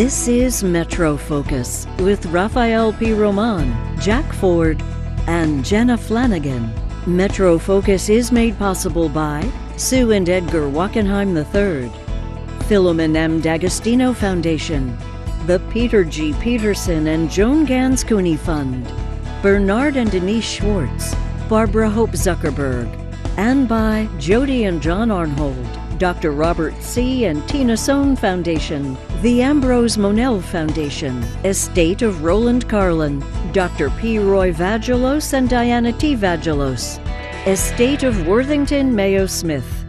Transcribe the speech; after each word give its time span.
This 0.00 0.28
is 0.28 0.64
Metro 0.64 1.18
Focus 1.18 1.86
with 1.98 2.24
Rafael 2.32 2.90
Pi 2.90 3.12
Roman, 3.12 4.00
Jack 4.00 4.24
Ford, 4.32 4.80
and 5.26 5.62
Jenna 5.62 5.98
Flanagan. 5.98 6.72
Metro 7.06 7.58
Focus 7.58 8.08
is 8.08 8.32
made 8.32 8.56
possible 8.56 9.10
by 9.10 9.46
Sue 9.76 10.12
and 10.12 10.26
Edgar 10.26 10.70
Wackenheim 10.70 11.36
III, 11.36 11.90
Filomen 12.66 13.14
M. 13.14 13.42
D'Agostino 13.42 14.14
Foundation, 14.14 14.96
the 15.44 15.60
Peter 15.70 16.02
G. 16.02 16.32
Peterson 16.40 17.08
and 17.08 17.30
Joan 17.30 17.66
Gans 17.66 18.02
Cooney 18.02 18.38
Fund, 18.38 18.90
Bernard 19.42 19.96
and 19.96 20.10
Denise 20.10 20.50
Schwartz, 20.50 21.14
Barbara 21.46 21.90
Hope 21.90 22.12
Zuckerberg, 22.12 22.88
and 23.36 23.68
by 23.68 24.08
Jody 24.18 24.64
and 24.64 24.80
John 24.80 25.10
Arnhold. 25.10 25.79
Dr. 26.00 26.32
Robert 26.32 26.72
C. 26.82 27.26
and 27.26 27.46
Tina 27.46 27.76
Sohn 27.76 28.16
Foundation, 28.16 28.96
the 29.20 29.42
Ambrose 29.42 29.98
Monell 29.98 30.40
Foundation, 30.40 31.22
Estate 31.44 32.00
of 32.00 32.24
Roland 32.24 32.66
Carlin, 32.70 33.22
Dr. 33.52 33.90
P. 33.90 34.18
Roy 34.18 34.50
Vagelos 34.50 35.34
and 35.34 35.46
Diana 35.46 35.92
T. 35.92 36.16
Vagelos, 36.16 36.98
Estate 37.46 38.02
of 38.02 38.26
Worthington 38.26 38.94
Mayo 38.94 39.26
Smith. 39.26 39.79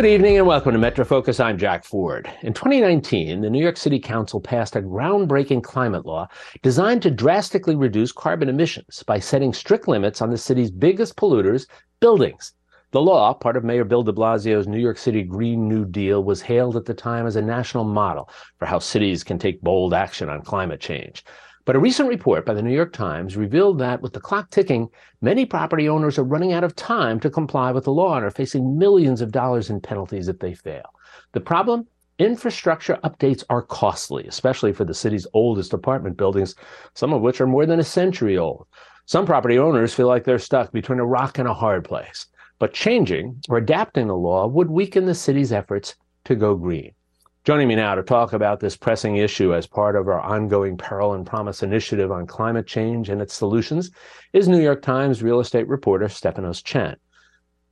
Good 0.00 0.08
evening 0.08 0.38
and 0.38 0.46
welcome 0.46 0.72
to 0.72 0.78
Metro 0.78 1.04
Focus. 1.04 1.40
I'm 1.40 1.58
Jack 1.58 1.84
Ford. 1.84 2.26
In 2.40 2.54
2019, 2.54 3.42
the 3.42 3.50
New 3.50 3.62
York 3.62 3.76
City 3.76 3.98
Council 3.98 4.40
passed 4.40 4.74
a 4.74 4.80
groundbreaking 4.80 5.62
climate 5.62 6.06
law 6.06 6.26
designed 6.62 7.02
to 7.02 7.10
drastically 7.10 7.76
reduce 7.76 8.10
carbon 8.10 8.48
emissions 8.48 9.02
by 9.02 9.18
setting 9.18 9.52
strict 9.52 9.88
limits 9.88 10.22
on 10.22 10.30
the 10.30 10.38
city's 10.38 10.70
biggest 10.70 11.16
polluters, 11.16 11.66
buildings. 12.00 12.54
The 12.92 13.02
law, 13.02 13.34
part 13.34 13.58
of 13.58 13.62
Mayor 13.62 13.84
Bill 13.84 14.02
de 14.02 14.10
Blasio's 14.10 14.66
New 14.66 14.78
York 14.78 14.96
City 14.96 15.22
Green 15.22 15.68
New 15.68 15.84
Deal, 15.84 16.24
was 16.24 16.40
hailed 16.40 16.76
at 16.76 16.86
the 16.86 16.94
time 16.94 17.26
as 17.26 17.36
a 17.36 17.42
national 17.42 17.84
model 17.84 18.30
for 18.58 18.64
how 18.64 18.78
cities 18.78 19.22
can 19.22 19.38
take 19.38 19.60
bold 19.60 19.92
action 19.92 20.30
on 20.30 20.40
climate 20.40 20.80
change. 20.80 21.26
But 21.70 21.76
a 21.76 21.78
recent 21.78 22.08
report 22.08 22.44
by 22.44 22.54
the 22.54 22.62
New 22.62 22.74
York 22.74 22.92
Times 22.92 23.36
revealed 23.36 23.78
that 23.78 24.02
with 24.02 24.12
the 24.12 24.18
clock 24.18 24.50
ticking, 24.50 24.88
many 25.20 25.46
property 25.46 25.88
owners 25.88 26.18
are 26.18 26.24
running 26.24 26.52
out 26.52 26.64
of 26.64 26.74
time 26.74 27.20
to 27.20 27.30
comply 27.30 27.70
with 27.70 27.84
the 27.84 27.92
law 27.92 28.16
and 28.16 28.24
are 28.24 28.30
facing 28.32 28.76
millions 28.76 29.20
of 29.20 29.30
dollars 29.30 29.70
in 29.70 29.80
penalties 29.80 30.26
if 30.26 30.40
they 30.40 30.52
fail. 30.52 30.92
The 31.30 31.40
problem? 31.40 31.86
Infrastructure 32.18 32.98
updates 33.04 33.44
are 33.50 33.62
costly, 33.62 34.26
especially 34.26 34.72
for 34.72 34.84
the 34.84 34.92
city's 34.92 35.28
oldest 35.32 35.72
apartment 35.72 36.16
buildings, 36.16 36.56
some 36.94 37.12
of 37.12 37.22
which 37.22 37.40
are 37.40 37.46
more 37.46 37.66
than 37.66 37.78
a 37.78 37.84
century 37.84 38.36
old. 38.36 38.66
Some 39.06 39.24
property 39.24 39.56
owners 39.56 39.94
feel 39.94 40.08
like 40.08 40.24
they're 40.24 40.40
stuck 40.40 40.72
between 40.72 40.98
a 40.98 41.06
rock 41.06 41.38
and 41.38 41.46
a 41.46 41.54
hard 41.54 41.84
place. 41.84 42.26
But 42.58 42.74
changing 42.74 43.40
or 43.48 43.58
adapting 43.58 44.08
the 44.08 44.16
law 44.16 44.48
would 44.48 44.70
weaken 44.70 45.06
the 45.06 45.14
city's 45.14 45.52
efforts 45.52 45.94
to 46.24 46.34
go 46.34 46.56
green. 46.56 46.94
Joining 47.42 47.68
me 47.68 47.74
now 47.74 47.94
to 47.94 48.02
talk 48.02 48.34
about 48.34 48.60
this 48.60 48.76
pressing 48.76 49.16
issue 49.16 49.54
as 49.54 49.66
part 49.66 49.96
of 49.96 50.08
our 50.08 50.20
ongoing 50.20 50.76
Peril 50.76 51.14
and 51.14 51.26
Promise 51.26 51.62
initiative 51.62 52.12
on 52.12 52.26
climate 52.26 52.66
change 52.66 53.08
and 53.08 53.22
its 53.22 53.32
solutions 53.32 53.90
is 54.34 54.46
New 54.46 54.60
York 54.60 54.82
Times 54.82 55.22
real 55.22 55.40
estate 55.40 55.66
reporter 55.66 56.04
Stefanos 56.04 56.62
Chen. 56.62 56.96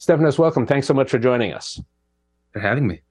Stefanos, 0.00 0.39
welcome. 0.39 0.66
Thanks 0.66 0.86
so 0.86 0.94
much 0.94 1.11
for 1.11 1.19
joining 1.19 1.52
us. 1.52 1.78
For 2.52 2.61
having 2.61 2.86
me. 2.86 3.02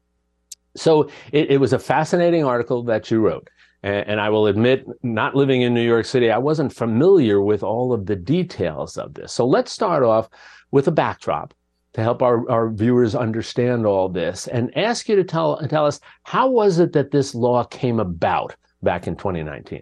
So 0.75 1.11
it, 1.31 1.51
it 1.51 1.59
was 1.59 1.73
a 1.73 1.79
fascinating 1.79 2.43
article 2.43 2.81
that 2.85 3.11
you 3.11 3.19
wrote. 3.19 3.51
And, 3.83 4.07
and 4.07 4.19
I 4.19 4.29
will 4.29 4.47
admit, 4.47 4.87
not 5.03 5.35
living 5.35 5.61
in 5.61 5.75
New 5.75 5.85
York 5.85 6.07
City, 6.07 6.31
I 6.31 6.39
wasn't 6.39 6.73
familiar 6.73 7.39
with 7.39 7.61
all 7.61 7.93
of 7.93 8.07
the 8.07 8.15
details 8.15 8.97
of 8.97 9.13
this. 9.13 9.31
So 9.31 9.45
let's 9.45 9.71
start 9.71 10.01
off 10.01 10.27
with 10.71 10.87
a 10.87 10.91
backdrop 10.91 11.53
to 11.97 12.03
help 12.03 12.21
our, 12.21 12.47
our 12.49 12.69
viewers 12.69 13.15
understand 13.15 13.87
all 13.87 14.07
this 14.07 14.45
and 14.47 14.75
ask 14.77 15.09
you 15.09 15.15
to 15.15 15.23
tell, 15.23 15.57
tell 15.67 15.87
us 15.87 15.99
how 16.23 16.47
was 16.47 16.77
it 16.77 16.93
that 16.93 17.09
this 17.09 17.33
law 17.33 17.63
came 17.63 17.99
about 17.99 18.55
back 18.83 19.07
in 19.07 19.15
2019? 19.15 19.81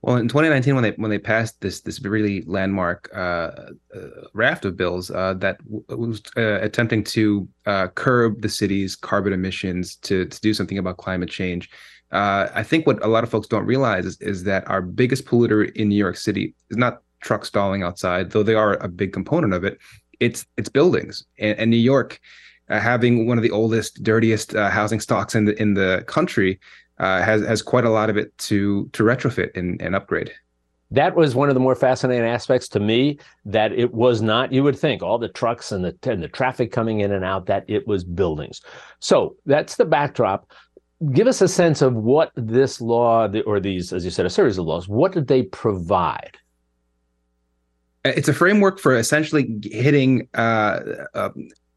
Well, 0.00 0.16
in 0.16 0.26
2019, 0.26 0.74
when 0.74 0.82
they 0.82 0.90
when 0.92 1.10
they 1.10 1.18
passed 1.18 1.60
this 1.60 1.82
this 1.82 2.02
really 2.02 2.42
landmark 2.46 3.08
uh, 3.14 3.18
uh, 3.18 3.70
raft 4.32 4.64
of 4.64 4.76
bills 4.76 5.12
uh, 5.12 5.34
that 5.34 5.58
w- 5.64 5.84
was 5.90 6.20
uh, 6.36 6.58
attempting 6.60 7.04
to 7.04 7.46
uh, 7.66 7.86
curb 7.88 8.42
the 8.42 8.48
city's 8.48 8.96
carbon 8.96 9.32
emissions 9.32 9.94
to 9.96 10.24
to 10.26 10.40
do 10.40 10.52
something 10.54 10.78
about 10.78 10.96
climate 10.96 11.30
change, 11.30 11.70
uh, 12.10 12.48
I 12.52 12.64
think 12.64 12.84
what 12.84 13.04
a 13.04 13.08
lot 13.08 13.22
of 13.22 13.30
folks 13.30 13.46
don't 13.46 13.64
realize 13.64 14.04
is, 14.04 14.20
is 14.20 14.42
that 14.44 14.68
our 14.68 14.82
biggest 14.82 15.24
polluter 15.24 15.70
in 15.76 15.88
New 15.88 15.96
York 15.96 16.16
City 16.16 16.52
is 16.68 16.76
not 16.76 17.02
trucks 17.20 17.46
stalling 17.46 17.84
outside, 17.84 18.32
though 18.32 18.42
they 18.42 18.56
are 18.56 18.74
a 18.82 18.88
big 18.88 19.12
component 19.12 19.54
of 19.54 19.62
it 19.62 19.78
it's 20.20 20.46
it's 20.56 20.68
buildings 20.68 21.24
and, 21.38 21.58
and 21.58 21.70
New 21.70 21.76
York 21.76 22.20
uh, 22.72 22.80
having 22.80 23.26
one 23.26 23.38
of 23.38 23.42
the 23.42 23.50
oldest, 23.50 24.02
dirtiest 24.02 24.54
uh, 24.54 24.70
housing 24.70 25.00
stocks 25.00 25.34
in 25.34 25.44
the 25.44 25.60
in 25.60 25.74
the 25.74 26.04
country 26.06 26.58
uh, 26.98 27.22
has 27.22 27.42
has 27.42 27.62
quite 27.62 27.84
a 27.84 27.90
lot 27.90 28.08
of 28.10 28.16
it 28.16 28.36
to 28.38 28.88
to 28.92 29.02
retrofit 29.02 29.56
and, 29.56 29.80
and 29.82 29.94
upgrade. 29.94 30.32
That 30.90 31.14
was 31.16 31.34
one 31.34 31.48
of 31.48 31.54
the 31.54 31.60
more 31.60 31.74
fascinating 31.74 32.26
aspects 32.26 32.68
to 32.68 32.80
me. 32.80 33.18
That 33.44 33.72
it 33.72 33.92
was 33.92 34.22
not 34.22 34.52
you 34.52 34.62
would 34.62 34.78
think 34.78 35.02
all 35.02 35.18
the 35.18 35.28
trucks 35.28 35.72
and 35.72 35.84
the 35.84 35.96
and 36.10 36.22
the 36.22 36.28
traffic 36.28 36.72
coming 36.72 37.00
in 37.00 37.12
and 37.12 37.24
out 37.24 37.46
that 37.46 37.64
it 37.68 37.86
was 37.86 38.04
buildings. 38.04 38.60
So 39.00 39.36
that's 39.44 39.76
the 39.76 39.84
backdrop. 39.84 40.50
Give 41.12 41.26
us 41.26 41.40
a 41.40 41.48
sense 41.48 41.82
of 41.82 41.94
what 41.94 42.30
this 42.36 42.80
law 42.80 43.28
or 43.44 43.58
these, 43.58 43.92
as 43.92 44.04
you 44.04 44.10
said, 44.10 44.24
a 44.24 44.30
series 44.30 44.56
of 44.56 44.66
laws. 44.66 44.88
What 44.88 45.12
did 45.12 45.26
they 45.26 45.42
provide? 45.42 46.38
It's 48.04 48.28
a 48.28 48.34
framework 48.34 48.78
for 48.78 48.96
essentially 48.96 49.60
hitting 49.64 50.28
uh, 50.34 50.80
uh, 51.14 51.30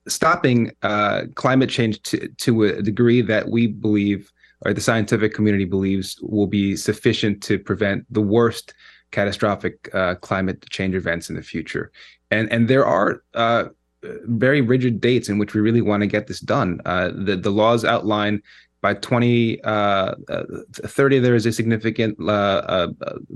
stopping 0.08 0.72
uh, 0.82 1.24
climate 1.36 1.70
change 1.70 2.02
to, 2.04 2.28
to 2.28 2.64
a 2.64 2.82
degree 2.82 3.22
that 3.22 3.50
we 3.50 3.68
believe 3.68 4.32
or 4.66 4.74
the 4.74 4.82
scientific 4.82 5.34
community 5.34 5.66
believes 5.66 6.18
will 6.22 6.48
be 6.48 6.76
sufficient 6.76 7.44
to 7.44 7.60
prevent 7.60 8.06
the 8.12 8.22
worst 8.22 8.74
catastrophic 9.12 9.90
uh, 9.94 10.16
climate 10.16 10.66
change 10.70 10.96
events 10.96 11.30
in 11.30 11.36
the 11.36 11.44
future. 11.44 11.92
And 12.32 12.52
and 12.52 12.68
there 12.68 12.86
are 12.86 13.22
uh, 13.34 13.66
very 14.04 14.62
rigid 14.62 15.00
dates 15.00 15.30
in 15.30 15.38
which 15.38 15.54
we 15.54 15.62
really 15.62 15.82
want 15.82 16.02
to 16.02 16.08
get 16.08 16.28
this 16.28 16.40
done. 16.40 16.82
Uh, 16.86 17.12
the 17.14 17.36
the 17.36 17.52
laws 17.52 17.86
outline 17.86 18.42
by 18.82 18.94
2030 18.94 19.62
uh, 19.68 21.22
there 21.22 21.36
is 21.36 21.46
a 21.46 21.52
significant 21.52 22.18
uh, 22.20 22.32
uh, 22.32 22.88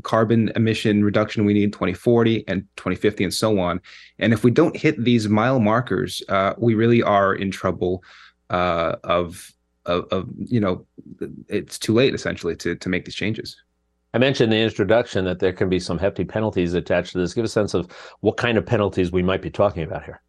carbon 0.03 0.51
emission 0.55 1.03
reduction 1.03 1.45
we 1.45 1.53
need 1.53 1.73
2040 1.73 2.47
and 2.47 2.61
2050 2.77 3.23
and 3.23 3.33
so 3.33 3.59
on 3.59 3.81
and 4.19 4.33
if 4.33 4.43
we 4.43 4.51
don't 4.51 4.77
hit 4.77 5.03
these 5.03 5.27
mile 5.27 5.59
markers 5.59 6.21
uh, 6.29 6.53
we 6.57 6.75
really 6.75 7.01
are 7.01 7.33
in 7.33 7.51
trouble 7.51 8.03
uh, 8.49 8.95
of, 9.03 9.51
of, 9.85 10.05
of 10.11 10.29
you 10.45 10.59
know 10.59 10.85
it's 11.47 11.79
too 11.79 11.93
late 11.93 12.13
essentially 12.13 12.55
to 12.55 12.75
to 12.75 12.89
make 12.89 13.05
these 13.05 13.15
changes 13.15 13.57
I 14.13 14.17
mentioned 14.17 14.51
in 14.51 14.59
the 14.59 14.65
introduction 14.65 15.25
that 15.25 15.39
there 15.39 15.53
can 15.53 15.69
be 15.69 15.79
some 15.79 15.99
hefty 15.99 16.25
penalties 16.25 16.73
attached 16.73 17.11
to 17.11 17.19
this. 17.19 17.35
Give 17.35 17.45
a 17.45 17.47
sense 17.47 17.75
of 17.75 17.91
what 18.21 18.37
kind 18.37 18.57
of 18.57 18.65
penalties 18.65 19.11
we 19.11 19.21
might 19.21 19.43
be 19.43 19.51
talking 19.51 19.83
about 19.83 20.03
here. 20.03 20.19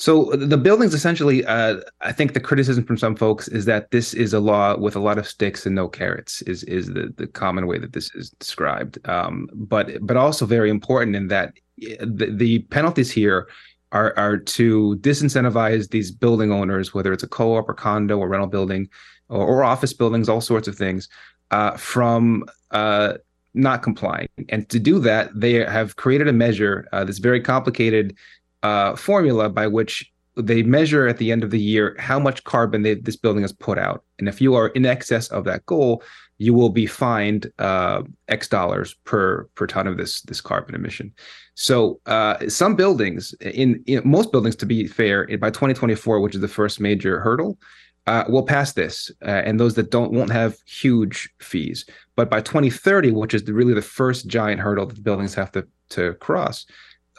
So 0.00 0.30
the 0.32 0.56
buildings 0.56 0.94
essentially, 0.94 1.44
uh, 1.44 1.80
I 2.00 2.10
think 2.10 2.32
the 2.32 2.40
criticism 2.40 2.84
from 2.84 2.96
some 2.96 3.14
folks 3.14 3.48
is 3.48 3.66
that 3.66 3.90
this 3.90 4.14
is 4.14 4.32
a 4.32 4.40
law 4.40 4.74
with 4.78 4.96
a 4.96 4.98
lot 4.98 5.18
of 5.18 5.28
sticks 5.28 5.66
and 5.66 5.74
no 5.74 5.88
carrots. 5.88 6.40
Is 6.42 6.62
is 6.64 6.86
the 6.86 7.12
the 7.18 7.26
common 7.26 7.66
way 7.66 7.78
that 7.78 7.92
this 7.92 8.10
is 8.14 8.30
described. 8.30 8.98
Um, 9.06 9.50
but 9.52 9.90
but 10.00 10.16
also 10.16 10.46
very 10.46 10.70
important 10.70 11.16
in 11.16 11.28
that 11.28 11.52
the, 11.76 12.32
the 12.34 12.60
penalties 12.70 13.10
here 13.10 13.50
are 13.92 14.14
are 14.16 14.38
to 14.38 14.96
disincentivize 15.02 15.90
these 15.90 16.10
building 16.10 16.50
owners, 16.50 16.94
whether 16.94 17.12
it's 17.12 17.22
a 17.22 17.28
co-op 17.28 17.68
or 17.68 17.74
condo 17.74 18.16
or 18.16 18.26
rental 18.26 18.48
building 18.48 18.88
or, 19.28 19.46
or 19.46 19.64
office 19.64 19.92
buildings, 19.92 20.30
all 20.30 20.40
sorts 20.40 20.66
of 20.66 20.76
things, 20.76 21.10
uh, 21.50 21.76
from 21.76 22.46
uh, 22.70 23.18
not 23.52 23.82
complying. 23.82 24.28
And 24.48 24.66
to 24.70 24.78
do 24.78 24.98
that, 25.00 25.28
they 25.38 25.54
have 25.62 25.96
created 25.96 26.26
a 26.26 26.32
measure 26.32 26.88
uh, 26.92 27.04
that's 27.04 27.18
very 27.18 27.42
complicated 27.42 28.16
uh, 28.62 28.96
formula 28.96 29.48
by 29.48 29.66
which 29.66 30.10
they 30.36 30.62
measure 30.62 31.06
at 31.06 31.18
the 31.18 31.32
end 31.32 31.42
of 31.42 31.50
the 31.50 31.60
year 31.60 31.96
how 31.98 32.18
much 32.18 32.44
carbon 32.44 32.82
they, 32.82 32.94
this 32.94 33.16
building 33.16 33.42
has 33.42 33.52
put 33.52 33.78
out. 33.78 34.04
And 34.18 34.28
if 34.28 34.40
you 34.40 34.54
are 34.54 34.68
in 34.68 34.86
excess 34.86 35.28
of 35.28 35.44
that 35.44 35.66
goal, 35.66 36.02
you 36.38 36.54
will 36.54 36.70
be 36.70 36.86
fined 36.86 37.52
uh, 37.58 38.02
X 38.28 38.48
dollars 38.48 38.94
per 39.04 39.44
per 39.54 39.66
ton 39.66 39.86
of 39.86 39.98
this 39.98 40.22
this 40.22 40.40
carbon 40.40 40.74
emission. 40.74 41.12
So 41.54 42.00
uh, 42.06 42.48
some 42.48 42.76
buildings, 42.76 43.34
in, 43.40 43.82
in, 43.86 44.00
most 44.04 44.32
buildings, 44.32 44.56
to 44.56 44.66
be 44.66 44.86
fair, 44.86 45.26
by 45.36 45.50
2024, 45.50 46.20
which 46.20 46.34
is 46.34 46.40
the 46.40 46.48
first 46.48 46.80
major 46.80 47.20
hurdle, 47.20 47.58
uh, 48.06 48.24
will 48.28 48.42
pass 48.42 48.72
this, 48.72 49.10
uh, 49.22 49.42
and 49.44 49.60
those 49.60 49.74
that 49.74 49.90
don't 49.90 50.12
won't 50.12 50.32
have 50.32 50.56
huge 50.64 51.28
fees. 51.40 51.84
But 52.16 52.30
by 52.30 52.40
2030, 52.40 53.10
which 53.10 53.34
is 53.34 53.44
the, 53.44 53.52
really 53.52 53.74
the 53.74 53.82
first 53.82 54.26
giant 54.26 54.60
hurdle 54.60 54.86
that 54.86 55.04
buildings 55.04 55.34
have 55.34 55.52
to 55.52 55.66
to 55.90 56.14
cross, 56.14 56.64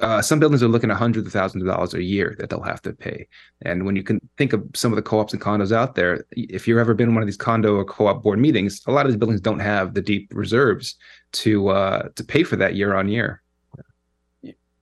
uh, 0.01 0.21
some 0.21 0.39
buildings 0.39 0.63
are 0.63 0.68
looking 0.68 0.92
at 0.92 0.98
hundreds 0.98 1.27
of 1.27 1.33
thousands 1.33 1.63
of 1.63 1.69
dollars 1.69 1.94
a 1.94 2.01
year 2.01 2.36
that 2.39 2.50
they'll 2.50 2.62
have 2.62 2.81
to 2.81 2.94
pay. 2.94 3.27
And 3.62 3.86
when 3.86 3.95
you 3.95 4.03
can 4.03 4.19
think 4.38 4.53
of 4.53 4.63
some 4.74 4.92
of 4.92 4.95
the 4.95 5.01
co-ops 5.01 5.33
and 5.33 5.42
condos 5.42 5.71
out 5.71 5.95
there, 5.95 6.25
if 6.31 6.68
you've 6.68 6.77
ever 6.77 6.94
been 6.94 7.09
in 7.09 7.15
one 7.15 7.24
of 7.24 7.27
these 7.27 7.38
condo 7.38 7.75
or 7.75 7.86
co-op 7.86 8.24
board 8.24 8.39
meetings, 8.39 8.81
a 8.88 8.92
lot 8.92 9.06
of 9.06 9.12
these 9.12 9.19
buildings 9.19 9.42
don't 9.42 9.59
have 9.59 9.94
the 9.94 10.01
deep 10.01 10.31
reserves 10.33 10.95
to 11.33 11.69
uh, 11.69 12.09
to 12.15 12.24
pay 12.24 12.44
for 12.44 12.56
that 12.57 12.75
year 12.75 12.95
on 12.95 13.07
year. 13.07 13.42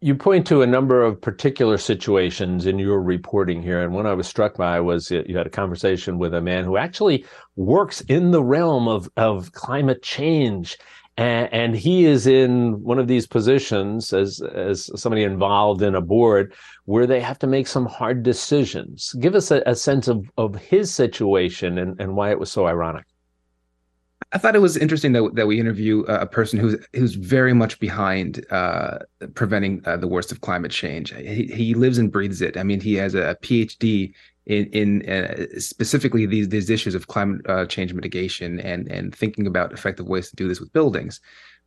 you 0.02 0.16
point 0.16 0.48
to 0.48 0.62
a 0.62 0.68
number 0.68 1.04
of 1.04 1.20
particular 1.22 1.78
situations 1.78 2.66
in 2.66 2.80
your 2.80 3.02
reporting 3.02 3.62
here. 3.62 3.82
And 3.82 3.94
one 3.94 4.08
I 4.08 4.14
was 4.14 4.28
struck 4.28 4.56
by 4.56 4.80
was 4.80 5.12
you 5.12 5.36
had 5.36 5.48
a 5.48 5.50
conversation 5.50 6.18
with 6.18 6.34
a 6.34 6.42
man 6.42 6.64
who 6.64 6.78
actually 6.78 7.26
works 7.58 8.00
in 8.02 8.32
the 8.32 8.44
realm 8.44 8.88
of, 8.88 9.10
of 9.18 9.52
climate 9.52 10.02
change. 10.02 10.78
And, 11.20 11.54
and 11.54 11.76
he 11.76 12.06
is 12.06 12.28
in 12.28 12.82
one 12.82 12.98
of 12.98 13.10
these 13.10 13.28
positions 13.28 14.14
as, 14.14 14.42
as 14.42 14.90
somebody 14.96 15.24
involved 15.24 15.82
in 15.82 15.94
a 15.96 16.02
board 16.02 16.54
where 16.86 17.06
they 17.06 17.20
have 17.20 17.38
to 17.40 17.48
make 17.48 17.68
some 17.68 17.88
hard 17.88 18.24
decisions. 18.24 19.14
Give 19.20 19.36
us 19.36 19.52
a, 19.52 19.62
a 19.66 19.76
sense 19.76 20.08
of, 20.08 20.26
of 20.38 20.56
his 20.56 20.94
situation 20.94 21.78
and, 21.78 22.00
and 22.00 22.16
why 22.16 22.32
it 22.32 22.40
was 22.40 22.50
so 22.50 22.68
ironic. 22.68 23.04
I 24.32 24.38
thought 24.38 24.56
it 24.56 24.62
was 24.62 24.78
interesting 24.78 25.12
that 25.14 25.32
that 25.34 25.48
we 25.48 25.60
interview 25.60 26.02
a 26.02 26.28
person 26.28 26.60
who's 26.60 26.78
who's 26.94 27.16
very 27.16 27.54
much 27.54 27.80
behind 27.80 28.46
uh, 28.52 29.00
preventing 29.34 29.82
uh, 29.86 29.98
the 29.98 30.08
worst 30.08 30.32
of 30.32 30.42
climate 30.42 30.72
change. 30.72 31.12
He, 31.16 31.48
he 31.48 31.74
lives 31.74 31.98
and 31.98 32.12
breathes 32.12 32.42
it. 32.42 32.56
I 32.56 32.64
mean, 32.64 32.80
he 32.80 32.94
has 32.94 33.16
a 33.16 33.36
PhD 33.42 34.14
in 34.50 34.66
in 34.72 35.10
uh, 35.10 35.46
specifically 35.60 36.26
these 36.26 36.50
these 36.50 36.70
issues 36.70 36.96
of 36.96 37.08
climate 37.08 37.42
uh, 37.48 37.66
change 37.66 37.94
mitigation 37.94 38.60
and 38.60 38.92
and 38.92 39.16
thinking 39.16 39.48
about 39.48 39.72
effective 39.72 40.08
ways 40.08 40.30
to 40.30 40.36
do 40.36 40.48
this 40.48 40.60
with 40.60 40.74
buildings. 40.74 41.22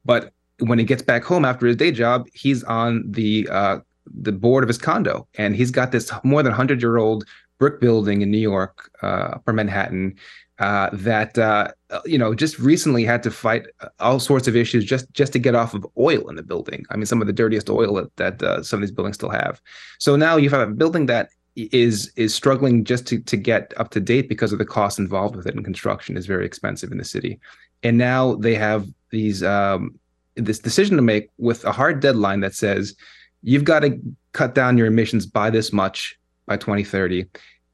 But 0.04 0.32
when 0.58 0.78
he 0.78 0.84
gets 0.84 1.02
back 1.02 1.22
home 1.22 1.44
after 1.44 1.66
his 1.66 1.76
day 1.76 1.92
job, 1.92 2.26
he's 2.34 2.64
on 2.64 3.04
the 3.08 3.48
uh, 3.50 3.78
the 4.06 4.32
board 4.32 4.64
of 4.64 4.68
his 4.68 4.78
condo, 4.78 5.28
and 5.38 5.54
he's 5.54 5.70
got 5.70 5.92
this 5.92 6.10
more 6.24 6.42
than 6.42 6.52
hundred 6.52 6.82
year 6.82 6.98
old 6.98 7.24
brick 7.58 7.80
building 7.80 8.22
in 8.22 8.30
New 8.32 8.38
York, 8.38 8.90
uh, 9.02 9.36
upper 9.36 9.52
Manhattan, 9.52 10.16
uh, 10.58 10.90
that 10.92 11.38
uh, 11.38 11.68
you 12.04 12.18
know 12.18 12.34
just 12.34 12.58
recently 12.58 13.04
had 13.04 13.22
to 13.22 13.30
fight 13.30 13.66
all 14.00 14.18
sorts 14.18 14.48
of 14.48 14.56
issues 14.56 14.84
just 14.84 15.08
just 15.12 15.32
to 15.34 15.38
get 15.38 15.54
off 15.54 15.72
of 15.72 15.86
oil 15.96 16.28
in 16.28 16.34
the 16.34 16.42
building. 16.42 16.84
I 16.90 16.96
mean, 16.96 17.06
some 17.06 17.20
of 17.20 17.28
the 17.28 17.32
dirtiest 17.32 17.70
oil 17.70 17.94
that, 17.94 18.16
that 18.16 18.42
uh, 18.42 18.62
some 18.64 18.78
of 18.78 18.80
these 18.80 18.90
buildings 18.90 19.16
still 19.16 19.30
have. 19.30 19.60
So 20.00 20.16
now 20.16 20.36
you 20.36 20.50
have 20.50 20.68
a 20.68 20.72
building 20.72 21.06
that 21.06 21.28
is 21.56 22.12
is 22.16 22.34
struggling 22.34 22.84
just 22.84 23.06
to 23.08 23.20
to 23.20 23.36
get 23.36 23.72
up 23.76 23.90
to 23.90 24.00
date 24.00 24.28
because 24.28 24.52
of 24.52 24.58
the 24.58 24.64
cost 24.64 24.98
involved 24.98 25.36
with 25.36 25.46
it, 25.46 25.54
and 25.54 25.64
construction 25.64 26.16
is 26.16 26.26
very 26.26 26.46
expensive 26.46 26.92
in 26.92 26.98
the 26.98 27.04
city. 27.04 27.38
And 27.82 27.98
now 27.98 28.36
they 28.36 28.54
have 28.54 28.86
these 29.10 29.42
um, 29.42 29.98
this 30.36 30.58
decision 30.58 30.96
to 30.96 31.02
make 31.02 31.30
with 31.38 31.64
a 31.64 31.72
hard 31.72 32.00
deadline 32.00 32.40
that 32.40 32.54
says 32.54 32.94
you've 33.42 33.64
got 33.64 33.80
to 33.80 34.00
cut 34.32 34.54
down 34.54 34.78
your 34.78 34.86
emissions 34.86 35.26
by 35.26 35.50
this 35.50 35.72
much 35.72 36.18
by 36.46 36.56
2030 36.56 37.26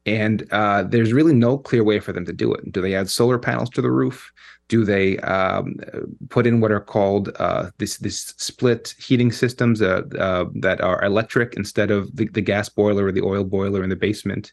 and 0.09 0.51
uh, 0.53 0.85
there's 0.85 1.13
really 1.13 1.35
no 1.35 1.59
clear 1.59 1.85
way 1.85 2.01
for 2.01 2.13
them 2.13 2.25
to 2.25 2.33
do 2.33 2.53
it. 2.55 2.73
Do 2.73 2.81
they 2.81 2.95
add 2.95 3.11
solar 3.11 3.39
panels 3.39 3.71
to 3.71 3.83
the 3.83 3.91
roof? 3.91 4.33
Do 4.69 4.85
they 4.85 5.19
um, 5.19 5.77
put 6.29 6.47
in 6.47 6.61
what 6.61 6.71
are 6.71 6.81
called 6.81 7.31
uh, 7.39 7.71
this 7.79 7.99
this 7.99 8.35
split 8.37 8.95
heating 8.99 9.33
systems 9.33 9.81
uh, 9.81 10.03
uh 10.19 10.45
that 10.61 10.81
are 10.81 11.03
electric 11.03 11.55
instead 11.55 11.91
of 11.91 12.15
the, 12.15 12.29
the 12.29 12.43
gas 12.43 12.69
boiler 12.69 13.07
or 13.07 13.13
the 13.13 13.23
oil 13.23 13.45
boiler 13.45 13.83
in 13.83 13.89
the 13.89 13.97
basement? 13.97 14.53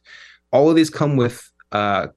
All 0.52 0.70
of 0.70 0.76
these 0.76 0.90
come 0.90 1.18
with 1.18 1.52
uh, 1.72 2.08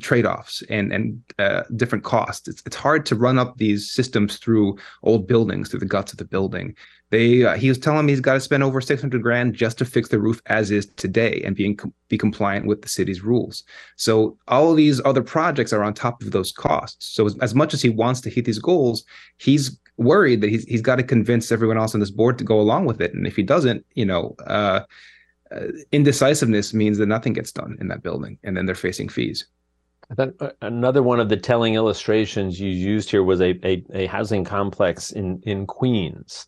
trade-offs 0.00 0.62
and 0.68 0.92
and 0.92 1.22
uh, 1.38 1.62
different 1.76 2.04
costs. 2.04 2.48
It's 2.48 2.62
it's 2.66 2.76
hard 2.76 3.04
to 3.06 3.16
run 3.16 3.38
up 3.38 3.56
these 3.56 3.90
systems 3.90 4.36
through 4.36 4.78
old 5.02 5.26
buildings, 5.26 5.68
through 5.68 5.80
the 5.80 5.86
guts 5.86 6.12
of 6.12 6.18
the 6.18 6.24
building. 6.24 6.74
They 7.10 7.44
uh, 7.44 7.56
he 7.56 7.68
was 7.68 7.78
telling 7.78 8.06
me 8.06 8.12
he's 8.12 8.20
got 8.20 8.34
to 8.34 8.40
spend 8.40 8.62
over 8.62 8.80
600 8.80 9.22
grand 9.22 9.54
just 9.54 9.78
to 9.78 9.84
fix 9.84 10.08
the 10.08 10.18
roof 10.18 10.40
as 10.46 10.70
is 10.70 10.86
today 10.86 11.42
and 11.44 11.56
being 11.56 11.78
be 12.08 12.18
compliant 12.18 12.66
with 12.66 12.82
the 12.82 12.88
city's 12.88 13.22
rules. 13.22 13.64
So 13.96 14.36
all 14.48 14.70
of 14.70 14.76
these 14.76 15.00
other 15.04 15.22
projects 15.22 15.72
are 15.72 15.82
on 15.82 15.94
top 15.94 16.22
of 16.22 16.32
those 16.32 16.52
costs. 16.52 17.14
So 17.14 17.26
as, 17.26 17.38
as 17.38 17.54
much 17.54 17.72
as 17.74 17.82
he 17.82 17.88
wants 17.88 18.20
to 18.22 18.30
hit 18.30 18.44
these 18.44 18.58
goals, 18.58 19.04
he's 19.38 19.78
worried 19.96 20.40
that 20.42 20.50
he's 20.50 20.64
he's 20.64 20.82
got 20.82 20.96
to 20.96 21.02
convince 21.02 21.50
everyone 21.50 21.78
else 21.78 21.94
on 21.94 22.00
this 22.00 22.10
board 22.10 22.38
to 22.38 22.44
go 22.44 22.60
along 22.60 22.84
with 22.84 23.00
it. 23.00 23.14
And 23.14 23.26
if 23.26 23.36
he 23.36 23.42
doesn't, 23.42 23.84
you 23.94 24.04
know, 24.04 24.34
uh, 24.46 24.80
uh, 25.50 25.68
indecisiveness 25.92 26.74
means 26.74 26.98
that 26.98 27.06
nothing 27.06 27.32
gets 27.32 27.52
done 27.52 27.76
in 27.80 27.88
that 27.88 28.02
building, 28.02 28.38
and 28.44 28.56
then 28.56 28.66
they're 28.66 28.74
facing 28.74 29.08
fees. 29.08 29.46
I 30.10 30.14
thought 30.14 30.34
uh, 30.40 30.50
another 30.62 31.02
one 31.02 31.20
of 31.20 31.28
the 31.28 31.36
telling 31.36 31.74
illustrations 31.74 32.60
you 32.60 32.70
used 32.70 33.10
here 33.10 33.22
was 33.22 33.40
a, 33.40 33.58
a, 33.66 33.84
a 33.92 34.06
housing 34.06 34.44
complex 34.44 35.12
in, 35.12 35.42
in 35.44 35.66
Queens 35.66 36.46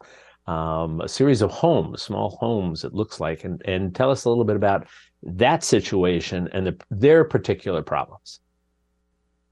um, 0.51 1.01
a 1.01 1.09
series 1.09 1.43
of 1.43 1.51
homes, 1.53 2.03
small 2.03 2.37
homes, 2.41 2.83
it 2.83 2.93
looks 2.93 3.21
like, 3.21 3.45
and, 3.45 3.63
and 3.67 3.95
tell 3.95 4.11
us 4.11 4.25
a 4.25 4.29
little 4.29 4.45
bit 4.45 4.57
about 4.57 4.87
that 5.23 5.63
situation 5.63 6.49
and 6.53 6.67
the, 6.67 6.77
their 6.91 7.25
particular 7.25 7.83
problems. 7.83 8.41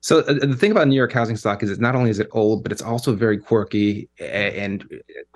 So 0.01 0.21
uh, 0.21 0.35
the 0.35 0.57
thing 0.57 0.71
about 0.71 0.87
New 0.87 0.95
York 0.95 1.13
housing 1.13 1.37
stock 1.37 1.63
is 1.63 1.71
it's 1.71 1.81
not 1.81 1.97
only 1.97 2.11
is 2.11 2.21
it 2.21 2.29
old, 2.31 2.63
but 2.63 2.71
it's 2.71 2.83
also 2.83 3.15
very 3.15 3.37
quirky 3.37 4.09
and 4.21 4.85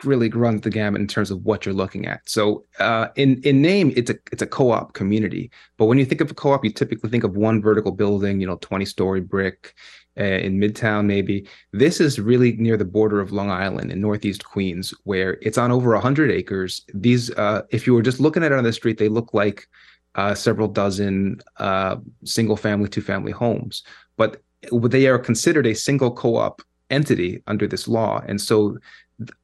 really 0.04 0.28
runs 0.28 0.60
the 0.60 0.70
gamut 0.70 1.00
in 1.00 1.08
terms 1.08 1.30
of 1.30 1.42
what 1.42 1.66
you're 1.66 1.74
looking 1.74 2.06
at. 2.06 2.20
So 2.28 2.64
uh, 2.78 3.08
in 3.16 3.40
in 3.42 3.60
name, 3.60 3.92
it's 3.96 4.10
a 4.10 4.14
it's 4.30 4.42
a 4.42 4.46
co-op 4.46 4.92
community, 4.92 5.50
but 5.78 5.86
when 5.86 5.98
you 5.98 6.04
think 6.04 6.20
of 6.20 6.30
a 6.30 6.34
co-op, 6.34 6.64
you 6.64 6.70
typically 6.70 7.10
think 7.10 7.24
of 7.24 7.36
one 7.36 7.60
vertical 7.60 7.92
building, 7.92 8.40
you 8.40 8.46
know, 8.46 8.56
20 8.56 8.84
story 8.84 9.20
brick, 9.20 9.74
uh, 10.18 10.24
in 10.24 10.58
Midtown, 10.58 11.06
maybe. 11.06 11.46
This 11.72 12.00
is 12.00 12.20
really 12.20 12.52
near 12.52 12.76
the 12.76 12.84
border 12.84 13.20
of 13.20 13.32
Long 13.32 13.50
Island 13.50 13.90
in 13.90 14.00
Northeast 14.00 14.44
Queens, 14.44 14.92
where 15.04 15.38
it's 15.42 15.58
on 15.58 15.72
over 15.72 15.92
100 15.92 16.30
acres. 16.30 16.84
These, 16.92 17.30
uh, 17.32 17.62
if 17.70 17.86
you 17.86 17.94
were 17.94 18.02
just 18.02 18.20
looking 18.20 18.44
at 18.44 18.52
it 18.52 18.58
on 18.58 18.64
the 18.64 18.72
street, 18.72 18.98
they 18.98 19.08
look 19.08 19.32
like 19.32 19.66
uh, 20.14 20.34
several 20.34 20.68
dozen 20.68 21.40
uh, 21.56 21.96
single 22.24 22.56
family, 22.56 22.88
two 22.88 23.00
family 23.00 23.32
homes, 23.32 23.82
but 24.16 24.42
they 24.70 25.06
are 25.06 25.18
considered 25.18 25.66
a 25.66 25.74
single 25.74 26.10
co 26.10 26.36
op 26.36 26.62
entity 26.90 27.42
under 27.46 27.66
this 27.66 27.88
law. 27.88 28.22
And 28.26 28.40
so 28.40 28.78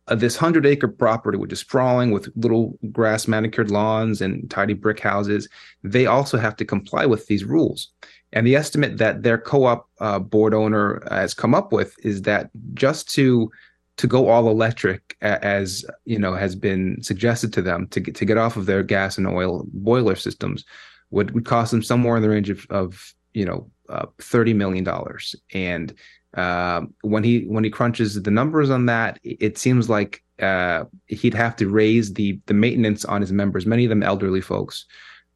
uh, 0.09 0.15
this 0.15 0.37
100 0.37 0.67
acre 0.67 0.88
property, 0.88 1.38
which 1.38 1.53
is 1.53 1.61
sprawling 1.61 2.11
with 2.11 2.29
little 2.37 2.79
grass 2.93 3.29
manicured 3.29 3.70
lawns 3.70 4.20
and 4.20 4.49
tidy 4.50 4.75
brick 4.75 5.00
houses, 5.00 5.49
they 5.82 6.06
also 6.06 6.38
have 6.38 6.56
to 6.56 6.65
comply 6.65 7.06
with 7.06 7.26
these 7.26 7.44
rules. 7.44 7.88
And 8.32 8.47
the 8.47 8.56
estimate 8.56 8.99
that 8.99 9.23
their 9.23 9.38
co-op 9.38 9.88
uh, 10.00 10.19
board 10.19 10.55
owner 10.55 11.03
has 11.11 11.35
come 11.35 11.55
up 11.55 11.73
with 11.73 11.94
is 12.05 12.23
that 12.23 12.50
just 12.75 13.09
to 13.14 13.50
to 13.97 14.06
go 14.06 14.29
all 14.29 14.49
electric, 14.49 15.17
as 15.23 15.85
you 16.05 16.21
know, 16.21 16.35
has 16.35 16.55
been 16.55 17.03
suggested 17.03 17.53
to 17.53 17.62
them 17.62 17.88
to 17.88 18.00
get 18.00 18.14
to 18.17 18.25
get 18.25 18.38
off 18.38 18.56
of 18.56 18.67
their 18.67 18.82
gas 18.82 19.19
and 19.19 19.26
oil 19.26 19.64
boiler 19.73 20.14
systems, 20.14 20.64
would 21.11 21.32
would 21.32 21.47
cost 21.47 21.71
them 21.71 21.82
somewhere 21.82 22.17
in 22.17 22.23
the 22.23 22.29
range 22.29 22.50
of 22.50 22.67
of 22.71 23.14
you 23.32 23.44
know 23.44 23.71
uh, 23.88 24.06
thirty 24.20 24.55
million 24.55 24.85
dollars. 24.85 25.35
And 25.52 25.94
uh, 26.35 26.83
when 27.02 27.25
he 27.25 27.40
when 27.47 27.64
he 27.64 27.71
crunches 27.71 28.21
the 28.23 28.30
numbers 28.30 28.71
on 28.71 28.87
that, 28.87 29.18
it 29.23 29.59
seems 29.59 29.88
like 29.88 30.23
uh, 30.40 30.85
he'd 31.07 31.35
have 31.35 31.57
to 31.57 31.68
raise 31.68 32.12
the 32.12 32.38
the 32.47 32.54
maintenance 32.54 33.04
on 33.04 33.21
his 33.21 33.33
members, 33.33 33.66
many 33.66 33.85
of 33.85 33.88
them 33.88 34.02
elderly 34.02 34.40
folks, 34.40 34.85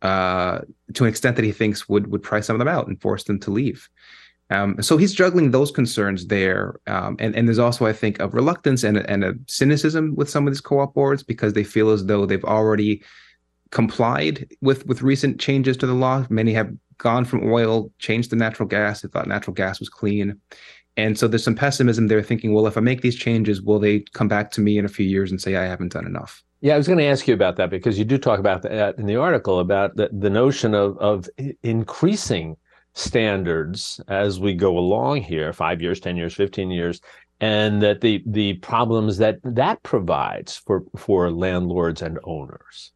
uh, 0.02 0.61
to 0.94 1.04
an 1.04 1.09
extent 1.11 1.37
that 1.37 1.44
he 1.44 1.52
thinks 1.52 1.88
would 1.88 2.09
would 2.09 2.23
price 2.23 2.47
some 2.47 2.56
of 2.56 2.59
them 2.59 2.68
out 2.68 2.88
and 2.88 3.00
force 3.00 3.25
them 3.25 3.40
to 3.40 3.50
leave. 3.50 3.88
Um, 4.50 4.82
so 4.82 4.99
he's 4.99 5.14
juggling 5.14 5.50
those 5.50 5.71
concerns 5.71 6.26
there, 6.26 6.78
um, 6.87 7.16
and 7.18 7.35
and 7.35 7.49
there's 7.49 7.59
also 7.59 7.87
I 7.87 7.94
think 7.94 8.21
a 8.21 8.28
reluctance 8.28 8.85
and 8.85 8.99
a, 8.99 9.11
and 9.11 9.25
a 9.25 9.35
cynicism 9.47 10.14
with 10.14 10.28
some 10.28 10.47
of 10.47 10.52
these 10.52 10.61
co-op 10.61 10.92
boards 10.92 11.23
because 11.23 11.54
they 11.54 11.64
feel 11.64 11.90
as 11.90 12.04
though 12.04 12.26
they've 12.26 12.44
already 12.44 13.02
complied 13.71 14.47
with 14.61 14.87
with 14.87 15.00
recent 15.00 15.40
changes 15.40 15.78
to 15.78 15.87
the 15.87 15.94
law. 15.94 16.26
Many 16.28 16.52
have 16.52 16.71
gone 17.02 17.25
from 17.25 17.52
oil, 17.52 17.90
changed 17.99 18.30
to 18.30 18.37
natural 18.37 18.68
gas. 18.68 19.02
They 19.02 19.09
thought 19.09 19.26
natural 19.26 19.54
gas 19.54 19.80
was 19.80 19.88
clean, 19.88 20.40
and 20.97 21.18
so 21.18 21.26
there's 21.26 21.44
some 21.44 21.54
pessimism. 21.54 22.09
They're 22.09 22.23
thinking, 22.23 22.52
well, 22.52 22.66
if 22.66 22.76
I 22.76 22.80
make 22.80 23.00
these 23.00 23.16
changes, 23.16 23.61
will 23.62 23.78
they 23.78 24.00
come 24.12 24.28
back 24.28 24.50
to 24.52 24.61
me 24.61 24.78
in 24.78 24.85
a 24.85 24.88
few 24.88 25.06
years 25.06 25.30
and 25.30 25.40
say 25.40 25.56
I 25.56 25.64
haven't 25.64 25.92
done 25.92 26.06
enough? 26.06 26.42
Yeah, 26.61 26.75
I 26.75 26.78
was 26.78 26.87
going 26.87 26.99
to 27.00 27.06
ask 27.06 27.26
you 27.26 27.35
about 27.35 27.56
that 27.56 27.71
because 27.71 27.99
you 27.99 28.04
do 28.04 28.18
talk 28.18 28.38
about 28.38 28.62
that 28.62 28.97
in 28.97 29.06
the 29.06 29.16
article 29.16 29.59
about 29.59 29.97
the, 29.97 30.11
the 30.12 30.30
notion 30.30 30.75
of, 30.75 30.97
of 30.99 31.28
increasing 31.64 32.56
standards 32.94 34.00
as 34.06 34.38
we 34.38 34.54
go 34.54 34.78
along 34.78 35.23
here, 35.23 35.52
five 35.52 35.80
years, 35.80 35.99
10 35.99 36.16
years, 36.16 36.35
15 36.35 36.71
years, 36.71 37.00
and 37.40 37.82
that 37.82 38.00
the, 38.00 38.23
the 38.26 38.54
problems 38.54 39.18
that 39.18 39.38
that 39.42 39.82
provides 39.82 40.56
for, 40.56 40.85
for 40.97 41.32
landlords 41.32 42.00
and 42.00 42.18
owners. 42.23 42.92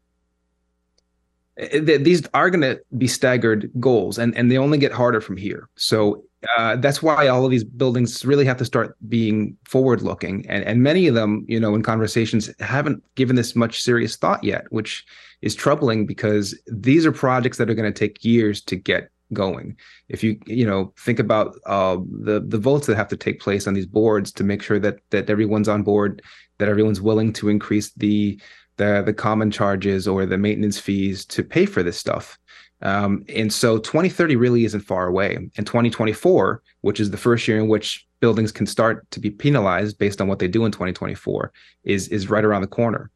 Eh, 1.58 1.98
these 1.98 2.26
are 2.34 2.50
going 2.50 2.60
to 2.60 2.80
be 2.98 3.06
staggered 3.06 3.70
goals 3.80 4.18
and, 4.18 4.36
and 4.36 4.50
they 4.50 4.58
only 4.58 4.78
get 4.78 4.92
harder 4.92 5.20
from 5.20 5.36
here. 5.36 5.68
So 5.76 6.24
uh, 6.58 6.76
that's 6.76 7.02
why 7.02 7.28
all 7.28 7.44
of 7.44 7.50
these 7.50 7.64
buildings 7.64 8.24
really 8.24 8.44
have 8.44 8.58
to 8.58 8.64
start 8.64 8.96
being 9.08 9.56
forward 9.64 10.02
looking 10.02 10.46
and, 10.48 10.64
and 10.64 10.82
many 10.82 11.06
of 11.06 11.14
them 11.14 11.44
you 11.48 11.58
know 11.58 11.74
in 11.74 11.82
conversations 11.82 12.50
haven't 12.60 13.02
given 13.14 13.36
this 13.36 13.56
much 13.56 13.82
serious 13.82 14.16
thought 14.16 14.44
yet 14.44 14.64
which 14.70 15.04
is 15.42 15.54
troubling 15.54 16.06
because 16.06 16.58
these 16.66 17.06
are 17.06 17.12
projects 17.12 17.58
that 17.58 17.70
are 17.70 17.74
going 17.74 17.90
to 17.90 17.98
take 17.98 18.24
years 18.24 18.60
to 18.60 18.76
get 18.76 19.08
going 19.32 19.76
if 20.08 20.22
you 20.22 20.38
you 20.46 20.64
know 20.64 20.92
think 20.98 21.18
about 21.18 21.56
uh, 21.66 21.96
the 22.22 22.44
the 22.46 22.58
votes 22.58 22.86
that 22.86 22.96
have 22.96 23.08
to 23.08 23.16
take 23.16 23.40
place 23.40 23.66
on 23.66 23.74
these 23.74 23.86
boards 23.86 24.30
to 24.30 24.44
make 24.44 24.62
sure 24.62 24.78
that 24.78 24.98
that 25.10 25.28
everyone's 25.28 25.68
on 25.68 25.82
board 25.82 26.22
that 26.58 26.68
everyone's 26.68 27.00
willing 27.00 27.32
to 27.32 27.48
increase 27.48 27.90
the 27.94 28.40
the 28.76 29.02
the 29.04 29.12
common 29.12 29.50
charges 29.50 30.06
or 30.06 30.26
the 30.26 30.38
maintenance 30.38 30.78
fees 30.78 31.24
to 31.24 31.42
pay 31.42 31.66
for 31.66 31.82
this 31.82 31.98
stuff 31.98 32.38
um, 32.82 33.24
and 33.34 33.52
so 33.52 33.78
2030 33.78 34.36
really 34.36 34.64
isn't 34.64 34.80
far 34.80 35.06
away. 35.06 35.34
And 35.34 35.66
2024, 35.66 36.62
which 36.82 37.00
is 37.00 37.10
the 37.10 37.16
first 37.16 37.48
year 37.48 37.58
in 37.58 37.68
which 37.68 38.06
buildings 38.20 38.52
can 38.52 38.66
start 38.66 39.10
to 39.12 39.20
be 39.20 39.30
penalized 39.30 39.98
based 39.98 40.20
on 40.20 40.28
what 40.28 40.38
they 40.38 40.48
do 40.48 40.64
in 40.64 40.72
2024, 40.72 41.52
is 41.84 42.08
is 42.08 42.28
right 42.28 42.44
around 42.44 42.62
the 42.62 42.68
corner. 42.68 43.10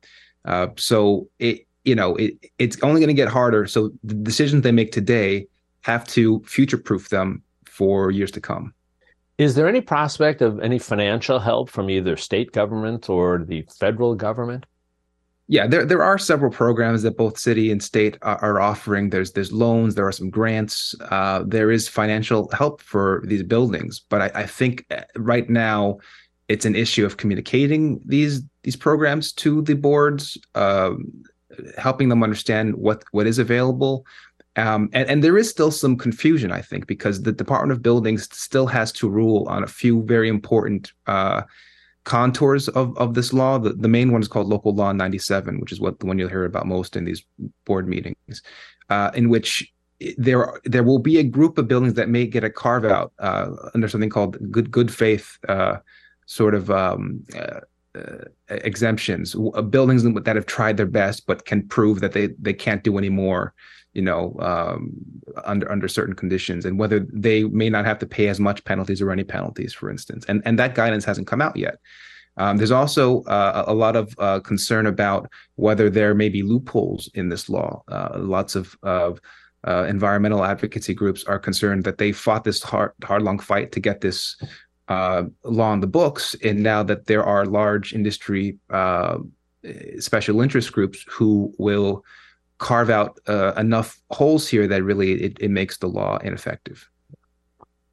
Uh, 0.44 0.68
so 0.76 1.28
it 1.38 1.66
you 1.84 1.94
know 1.94 2.16
it 2.16 2.34
it's 2.58 2.80
only 2.82 3.00
going 3.00 3.08
to 3.08 3.14
get 3.14 3.28
harder. 3.28 3.66
So 3.66 3.90
the 4.02 4.14
decisions 4.14 4.62
they 4.62 4.72
make 4.72 4.92
today 4.92 5.46
have 5.82 6.06
to 6.08 6.42
future 6.44 6.78
proof 6.78 7.10
them 7.10 7.42
for 7.66 8.10
years 8.10 8.30
to 8.32 8.40
come. 8.40 8.74
Is 9.38 9.54
there 9.54 9.68
any 9.68 9.80
prospect 9.80 10.42
of 10.42 10.60
any 10.60 10.78
financial 10.78 11.38
help 11.38 11.70
from 11.70 11.88
either 11.88 12.16
state 12.16 12.52
government 12.52 13.08
or 13.08 13.44
the 13.46 13.66
federal 13.78 14.14
government? 14.14 14.66
Yeah, 15.50 15.66
there 15.66 15.84
there 15.84 16.04
are 16.04 16.16
several 16.16 16.52
programs 16.52 17.02
that 17.02 17.16
both 17.16 17.36
city 17.36 17.72
and 17.72 17.82
state 17.82 18.16
are, 18.22 18.38
are 18.38 18.60
offering. 18.60 19.10
There's 19.10 19.32
there's 19.32 19.50
loans, 19.50 19.96
there 19.96 20.06
are 20.06 20.12
some 20.12 20.30
grants, 20.30 20.94
uh, 21.10 21.42
there 21.44 21.72
is 21.72 21.88
financial 21.88 22.48
help 22.52 22.80
for 22.80 23.24
these 23.26 23.42
buildings. 23.42 23.98
But 23.98 24.22
I, 24.22 24.42
I 24.42 24.46
think 24.46 24.86
uh, 24.92 25.02
right 25.16 25.50
now 25.50 25.98
it's 26.46 26.66
an 26.66 26.76
issue 26.76 27.04
of 27.04 27.16
communicating 27.16 28.00
these 28.06 28.44
these 28.62 28.76
programs 28.76 29.32
to 29.42 29.60
the 29.62 29.74
boards, 29.74 30.38
uh, 30.54 30.92
helping 31.76 32.10
them 32.10 32.22
understand 32.22 32.76
what 32.76 33.02
what 33.10 33.26
is 33.26 33.40
available. 33.40 34.06
Um, 34.54 34.88
and, 34.92 35.08
and 35.10 35.24
there 35.24 35.36
is 35.36 35.50
still 35.50 35.72
some 35.72 35.96
confusion, 35.96 36.52
I 36.52 36.60
think, 36.60 36.86
because 36.86 37.22
the 37.22 37.32
Department 37.32 37.72
of 37.72 37.82
Buildings 37.82 38.28
still 38.30 38.68
has 38.68 38.92
to 38.92 39.08
rule 39.08 39.48
on 39.48 39.64
a 39.64 39.68
few 39.80 40.04
very 40.04 40.28
important 40.28 40.92
uh, 41.08 41.42
contours 42.04 42.68
of, 42.68 42.96
of 42.96 43.14
this 43.14 43.32
law. 43.32 43.58
The, 43.58 43.72
the 43.72 43.88
main 43.88 44.12
one 44.12 44.22
is 44.22 44.28
called 44.28 44.48
Local 44.48 44.74
Law 44.74 44.92
97, 44.92 45.60
which 45.60 45.72
is 45.72 45.80
what 45.80 46.00
the 46.00 46.06
one 46.06 46.18
you'll 46.18 46.28
hear 46.28 46.44
about 46.44 46.66
most 46.66 46.96
in 46.96 47.04
these 47.04 47.24
board 47.64 47.88
meetings, 47.88 48.42
uh, 48.88 49.10
in 49.14 49.28
which 49.28 49.72
there 50.16 50.60
there 50.64 50.82
will 50.82 50.98
be 50.98 51.18
a 51.18 51.22
group 51.22 51.58
of 51.58 51.68
buildings 51.68 51.94
that 51.94 52.08
may 52.08 52.26
get 52.26 52.44
a 52.44 52.50
carve 52.50 52.84
out 52.84 53.12
uh, 53.18 53.50
under 53.74 53.88
something 53.88 54.08
called 54.08 54.38
good 54.50 54.70
good 54.70 54.92
faith 54.92 55.38
uh, 55.48 55.76
sort 56.26 56.54
of 56.54 56.70
um, 56.70 57.22
uh, 57.36 57.60
uh, 57.94 58.24
exemptions. 58.48 59.34
Buildings 59.68 60.02
that 60.04 60.36
have 60.36 60.46
tried 60.46 60.76
their 60.76 60.86
best 60.86 61.26
but 61.26 61.44
can 61.44 61.66
prove 61.68 62.00
that 62.00 62.12
they 62.12 62.28
they 62.38 62.54
can't 62.54 62.82
do 62.82 62.96
any 62.96 63.10
more 63.10 63.52
you 63.92 64.02
know, 64.02 64.36
um, 64.40 64.92
under 65.44 65.70
under 65.70 65.88
certain 65.88 66.14
conditions, 66.14 66.64
and 66.64 66.78
whether 66.78 67.00
they 67.12 67.44
may 67.44 67.70
not 67.70 67.84
have 67.84 67.98
to 67.98 68.06
pay 68.06 68.28
as 68.28 68.40
much 68.40 68.64
penalties 68.64 69.02
or 69.02 69.10
any 69.10 69.24
penalties, 69.24 69.72
for 69.72 69.90
instance. 69.90 70.24
And 70.28 70.42
and 70.44 70.58
that 70.58 70.74
guidance 70.74 71.04
hasn't 71.04 71.26
come 71.26 71.40
out 71.40 71.56
yet. 71.56 71.76
Um, 72.36 72.56
there's 72.56 72.70
also 72.70 73.22
uh, 73.24 73.64
a 73.66 73.74
lot 73.74 73.96
of 73.96 74.14
uh, 74.18 74.40
concern 74.40 74.86
about 74.86 75.28
whether 75.56 75.90
there 75.90 76.14
may 76.14 76.28
be 76.28 76.42
loopholes 76.42 77.10
in 77.14 77.28
this 77.28 77.48
law. 77.48 77.82
Uh, 77.88 78.16
lots 78.16 78.54
of, 78.54 78.76
of 78.82 79.20
uh, 79.66 79.84
environmental 79.88 80.44
advocacy 80.44 80.94
groups 80.94 81.24
are 81.24 81.38
concerned 81.38 81.84
that 81.84 81.98
they 81.98 82.12
fought 82.12 82.44
this 82.44 82.62
hard, 82.62 82.92
hard 83.04 83.22
long 83.22 83.38
fight 83.38 83.72
to 83.72 83.80
get 83.80 84.00
this 84.00 84.40
uh, 84.88 85.24
law 85.44 85.70
on 85.70 85.80
the 85.80 85.86
books, 85.86 86.34
and 86.42 86.62
now 86.62 86.82
that 86.82 87.06
there 87.06 87.24
are 87.24 87.44
large 87.44 87.92
industry 87.92 88.56
uh, 88.70 89.18
special 89.98 90.40
interest 90.40 90.72
groups 90.72 91.04
who 91.08 91.52
will 91.58 92.02
carve 92.60 92.90
out 92.90 93.18
uh, 93.26 93.52
enough 93.54 93.98
holes 94.10 94.46
here 94.46 94.68
that 94.68 94.84
really 94.84 95.12
it, 95.12 95.36
it 95.40 95.50
makes 95.50 95.78
the 95.78 95.88
law 95.88 96.18
ineffective. 96.18 96.88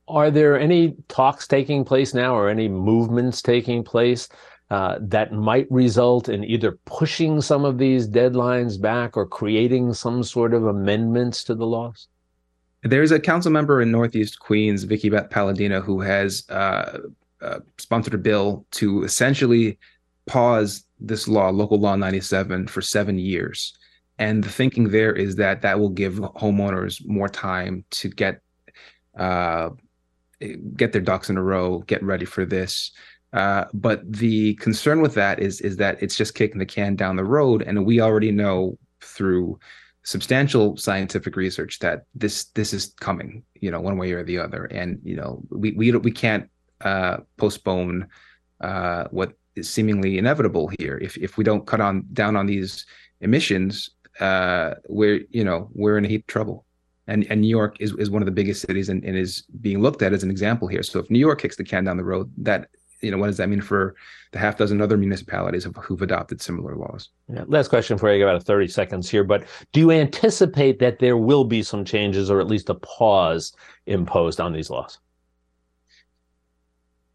Are 0.08 0.30
there 0.30 0.60
any 0.60 0.96
talks 1.08 1.48
taking 1.48 1.84
place 1.84 2.14
now 2.14 2.36
or 2.36 2.50
any 2.50 2.68
movements 2.68 3.42
taking 3.42 3.84
place 3.84 4.30
uh, 4.70 5.00
that 5.02 5.32
might 5.32 5.70
result 5.72 6.30
in 6.30 6.44
either 6.44 6.78
pushing 6.86 7.42
some 7.42 7.66
of 7.66 7.78
these 7.78 8.08
deadlines 8.08 8.80
back 8.80 9.18
or 9.18 9.26
creating 9.26 9.94
some 9.94 10.24
sort 10.24 10.54
of 10.54 10.66
amendments 10.66 11.44
to 11.46 11.56
the 11.56 11.66
laws? 11.66 12.08
There's 12.84 13.12
a 13.12 13.20
council 13.20 13.52
member 13.52 13.82
in 13.82 13.92
Northeast 13.92 14.40
Queens, 14.40 14.84
Vicky 14.84 15.10
Beth 15.10 15.30
Paladino, 15.30 15.82
who 15.82 16.02
has 16.02 16.48
uh, 16.50 17.00
uh, 17.42 17.60
sponsored 17.78 18.14
a 18.14 18.18
bill 18.18 18.66
to 18.72 19.04
essentially 19.04 19.78
pause 20.26 20.86
this 21.00 21.28
law, 21.28 21.50
Local 21.50 21.80
Law 21.80 21.96
97, 21.96 22.68
for 22.68 22.82
seven 22.82 23.18
years. 23.18 23.77
And 24.20 24.44
the 24.44 24.50
thinking 24.50 24.90
there 24.90 25.14
is 25.14 25.36
that 25.36 25.62
that 25.62 25.80
will 25.80 25.90
give 25.90 26.16
homeowners 26.16 27.06
more 27.06 27.30
time 27.30 27.86
to 27.92 28.10
get 28.10 28.42
uh, 29.18 29.70
get 30.76 30.92
their 30.92 31.02
ducks 31.02 31.30
in 31.30 31.38
a 31.38 31.44
row, 31.44 31.80
get 31.80 32.04
ready 32.04 32.26
for 32.26 32.46
this. 32.46 32.92
Uh, 33.34 33.66
but 33.74 34.02
the 34.12 34.56
concern 34.56 35.02
with 35.02 35.14
that 35.16 35.40
is 35.40 35.62
is 35.62 35.78
that 35.78 36.02
it's 36.02 36.16
just 36.16 36.36
kicking 36.36 36.60
the 36.60 36.66
can 36.66 36.96
down 36.96 37.16
the 37.16 37.24
road, 37.24 37.62
and 37.62 37.86
we 37.86 38.00
already 38.00 38.32
know 38.32 38.78
through 39.02 39.60
substantial 40.04 40.78
scientific 40.78 41.36
research 41.36 41.80
that 41.80 42.06
this 42.16 42.46
this 42.56 42.72
is 42.74 42.94
coming, 43.00 43.44
you 43.60 43.70
know, 43.70 43.82
one 43.82 43.98
way 43.98 44.14
or 44.14 44.24
the 44.24 44.40
other. 44.40 44.66
And 44.66 45.00
you 45.04 45.16
know, 45.16 45.44
we 45.50 45.74
we 45.74 45.92
we 45.92 46.12
can't 46.12 46.50
uh, 46.82 47.18
postpone 47.38 48.08
uh, 48.62 49.06
what 49.12 49.34
is 49.56 49.70
seemingly 49.70 50.18
inevitable 50.18 50.72
here. 50.80 50.98
If 51.02 51.18
if 51.18 51.38
we 51.38 51.44
don't 51.44 51.68
cut 51.68 51.82
on 51.82 52.06
down 52.14 52.38
on 52.38 52.46
these 52.46 52.86
emissions, 53.20 53.90
uh, 54.20 54.76
we're 54.88 55.22
you 55.30 55.44
know 55.44 55.70
we're 55.74 55.98
in 55.98 56.06
a 56.06 56.08
heap 56.08 56.22
of 56.22 56.28
trouble. 56.28 56.66
And 57.10 57.26
and 57.30 57.40
New 57.40 57.48
York 57.48 57.78
is, 57.80 57.94
is 57.94 58.10
one 58.10 58.22
of 58.22 58.26
the 58.26 58.34
biggest 58.34 58.62
cities 58.62 58.90
and, 58.90 59.04
and 59.06 59.16
is 59.16 59.44
being 59.62 59.82
looked 59.82 60.02
at 60.02 60.12
as 60.12 60.24
an 60.24 60.30
example 60.30 60.68
here. 60.68 60.84
So 60.84 61.00
if 61.00 61.10
New 61.10 61.20
York 61.20 61.42
kicks 61.42 61.56
the 61.56 61.64
can 61.64 61.86
down 61.86 61.96
the 61.96 62.04
road, 62.04 62.30
that 62.38 62.68
you 63.02 63.12
know 63.12 63.18
what 63.18 63.28
does 63.28 63.38
that 63.38 63.48
mean 63.48 63.62
for 63.62 63.96
the 64.32 64.40
half 64.40 64.58
dozen 64.58 64.82
other 64.82 64.98
municipalities 64.98 65.66
who've 65.82 66.02
adopted 66.02 66.42
similar 66.42 66.76
laws? 66.76 67.10
Yeah. 67.32 67.46
Last 67.48 67.70
question 67.70 67.98
for 67.98 68.14
you, 68.14 68.28
about 68.28 68.44
30 68.44 68.68
seconds 68.68 69.10
here. 69.10 69.24
But 69.24 69.46
do 69.72 69.80
you 69.80 69.92
anticipate 69.92 70.80
that 70.80 71.00
there 71.00 71.18
will 71.18 71.46
be 71.46 71.64
some 71.64 71.86
changes 71.86 72.30
or 72.30 72.42
at 72.42 72.48
least 72.48 72.70
a 72.70 72.76
pause 72.76 73.54
imposed 73.86 74.42
on 74.42 74.52
these 74.52 74.70
laws? 74.70 75.00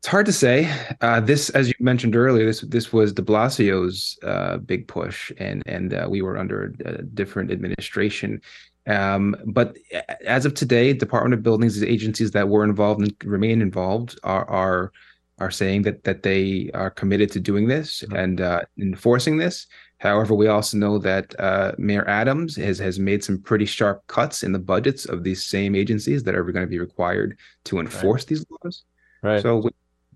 It's 0.03 0.09
hard 0.09 0.27
to 0.27 0.33
say. 0.33 0.69
Uh, 1.01 1.21
this, 1.21 1.49
as 1.51 1.69
you 1.69 1.75
mentioned 1.79 2.17
earlier, 2.17 2.45
this 2.45 2.63
this 2.63 2.93
was 2.93 3.13
De 3.13 3.23
Blasio's 3.23 4.19
uh, 4.25 4.57
big 4.57 4.89
push, 4.89 5.31
and 5.39 5.63
and 5.65 5.95
uh, 5.95 6.09
we 6.11 6.23
were 6.23 6.37
under 6.37 6.75
a 6.85 7.03
different 7.03 7.53
administration. 7.53 8.43
Um, 8.89 9.37
but 9.47 9.77
as 10.27 10.45
of 10.45 10.55
today, 10.55 10.93
Department 10.93 11.35
of 11.35 11.45
Buildings, 11.45 11.79
the 11.79 11.89
agencies 11.89 12.33
that 12.33 12.49
were 12.49 12.65
involved 12.65 13.01
and 13.01 13.15
remain 13.23 13.63
involved, 13.63 14.19
are 14.25 14.45
are 14.51 14.93
are 15.39 15.53
saying 15.53 15.83
that 15.83 16.03
that 16.03 16.25
they 16.25 16.73
are 16.75 16.91
committed 16.91 17.31
to 17.31 17.39
doing 17.39 17.69
this 17.69 18.01
mm-hmm. 18.01 18.17
and 18.17 18.41
uh, 18.41 18.63
enforcing 18.81 19.37
this. 19.37 19.69
However, 19.99 20.35
we 20.35 20.49
also 20.49 20.79
know 20.79 20.99
that 20.99 21.33
uh, 21.39 21.73
Mayor 21.79 22.09
Adams 22.09 22.57
has 22.57 22.77
has 22.81 22.99
made 22.99 23.23
some 23.23 23.39
pretty 23.41 23.67
sharp 23.67 24.05
cuts 24.09 24.43
in 24.43 24.51
the 24.51 24.59
budgets 24.59 25.05
of 25.05 25.23
these 25.23 25.47
same 25.47 25.77
agencies 25.77 26.25
that 26.25 26.35
are 26.35 26.43
going 26.43 26.67
to 26.67 26.71
be 26.71 26.81
required 26.81 27.39
to 27.67 27.79
enforce 27.79 28.23
right. 28.23 28.27
these 28.27 28.45
laws. 28.51 28.83
Right. 29.23 29.41
So 29.41 29.59
we, 29.59 29.71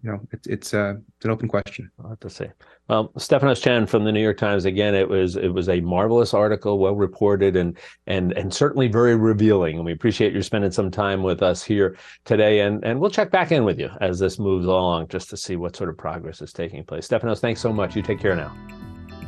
you 0.06 0.12
know, 0.12 0.20
it's 0.30 0.46
it's 0.46 0.72
uh, 0.72 0.94
it's 1.16 1.24
an 1.24 1.32
open 1.32 1.48
question. 1.48 1.90
I'll 2.00 2.10
have 2.10 2.20
to 2.20 2.30
say. 2.30 2.52
Well, 2.88 3.08
Stefanos 3.18 3.60
Chen 3.60 3.86
from 3.86 4.04
the 4.04 4.12
New 4.12 4.22
York 4.22 4.38
Times 4.38 4.64
again. 4.64 4.94
It 4.94 5.08
was 5.08 5.34
it 5.34 5.48
was 5.48 5.68
a 5.68 5.80
marvelous 5.80 6.32
article, 6.32 6.78
well 6.78 6.94
reported, 6.94 7.56
and 7.56 7.76
and 8.06 8.32
and 8.34 8.54
certainly 8.54 8.86
very 8.86 9.16
revealing. 9.16 9.76
And 9.76 9.84
we 9.84 9.90
appreciate 9.90 10.32
you 10.32 10.42
spending 10.42 10.70
some 10.70 10.92
time 10.92 11.24
with 11.24 11.42
us 11.42 11.64
here 11.64 11.96
today. 12.24 12.60
And 12.60 12.84
and 12.84 13.00
we'll 13.00 13.10
check 13.10 13.32
back 13.32 13.50
in 13.50 13.64
with 13.64 13.80
you 13.80 13.90
as 14.00 14.20
this 14.20 14.38
moves 14.38 14.66
along, 14.66 15.08
just 15.08 15.28
to 15.30 15.36
see 15.36 15.56
what 15.56 15.74
sort 15.74 15.90
of 15.90 15.98
progress 15.98 16.40
is 16.40 16.52
taking 16.52 16.84
place. 16.84 17.08
Stefanos, 17.08 17.40
thanks 17.40 17.60
so 17.60 17.72
much. 17.72 17.96
You 17.96 18.02
take 18.02 18.20
care 18.20 18.36
now. 18.36 18.56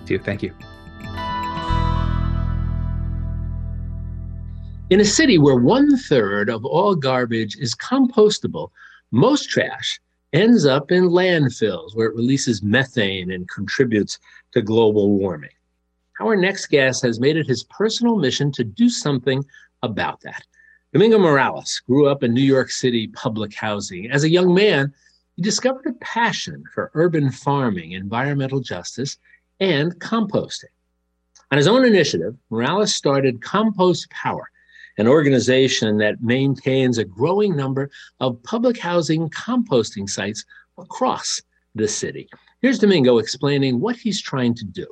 See 0.06 0.14
you. 0.14 0.20
Thank 0.20 0.44
you. 0.44 0.54
In 4.90 5.00
a 5.00 5.04
city 5.04 5.38
where 5.38 5.56
one 5.56 5.96
third 5.98 6.48
of 6.48 6.64
all 6.64 6.94
garbage 6.94 7.56
is 7.56 7.74
compostable, 7.74 8.70
most 9.10 9.50
trash 9.50 9.98
ends 10.32 10.66
up 10.66 10.90
in 10.90 11.08
landfills 11.08 11.94
where 11.94 12.08
it 12.08 12.14
releases 12.14 12.62
methane 12.62 13.30
and 13.30 13.48
contributes 13.48 14.18
to 14.52 14.62
global 14.62 15.10
warming. 15.10 15.50
Our 16.20 16.36
next 16.36 16.66
guest 16.66 17.02
has 17.02 17.20
made 17.20 17.36
it 17.36 17.46
his 17.46 17.64
personal 17.64 18.16
mission 18.16 18.50
to 18.52 18.64
do 18.64 18.88
something 18.88 19.44
about 19.82 20.20
that. 20.22 20.42
Domingo 20.92 21.18
Morales 21.18 21.80
grew 21.86 22.08
up 22.08 22.22
in 22.22 22.34
New 22.34 22.42
York 22.42 22.70
City 22.70 23.08
public 23.08 23.54
housing. 23.54 24.10
As 24.10 24.24
a 24.24 24.30
young 24.30 24.54
man, 24.54 24.92
he 25.36 25.42
discovered 25.42 25.86
a 25.86 25.92
passion 26.04 26.64
for 26.74 26.90
urban 26.94 27.30
farming, 27.30 27.92
environmental 27.92 28.60
justice, 28.60 29.18
and 29.60 29.94
composting. 30.00 30.72
On 31.50 31.56
his 31.56 31.68
own 31.68 31.84
initiative, 31.84 32.36
Morales 32.50 32.94
started 32.94 33.40
Compost 33.40 34.10
Power, 34.10 34.50
an 34.98 35.06
organization 35.06 35.98
that 35.98 36.20
maintains 36.20 36.98
a 36.98 37.04
growing 37.04 37.56
number 37.56 37.90
of 38.20 38.42
public 38.42 38.78
housing 38.78 39.30
composting 39.30 40.08
sites 40.08 40.44
across 40.76 41.40
the 41.74 41.88
city. 41.88 42.28
Here's 42.60 42.78
Domingo 42.78 43.18
explaining 43.18 43.80
what 43.80 43.96
he's 43.96 44.20
trying 44.20 44.54
to 44.54 44.64
do. 44.64 44.86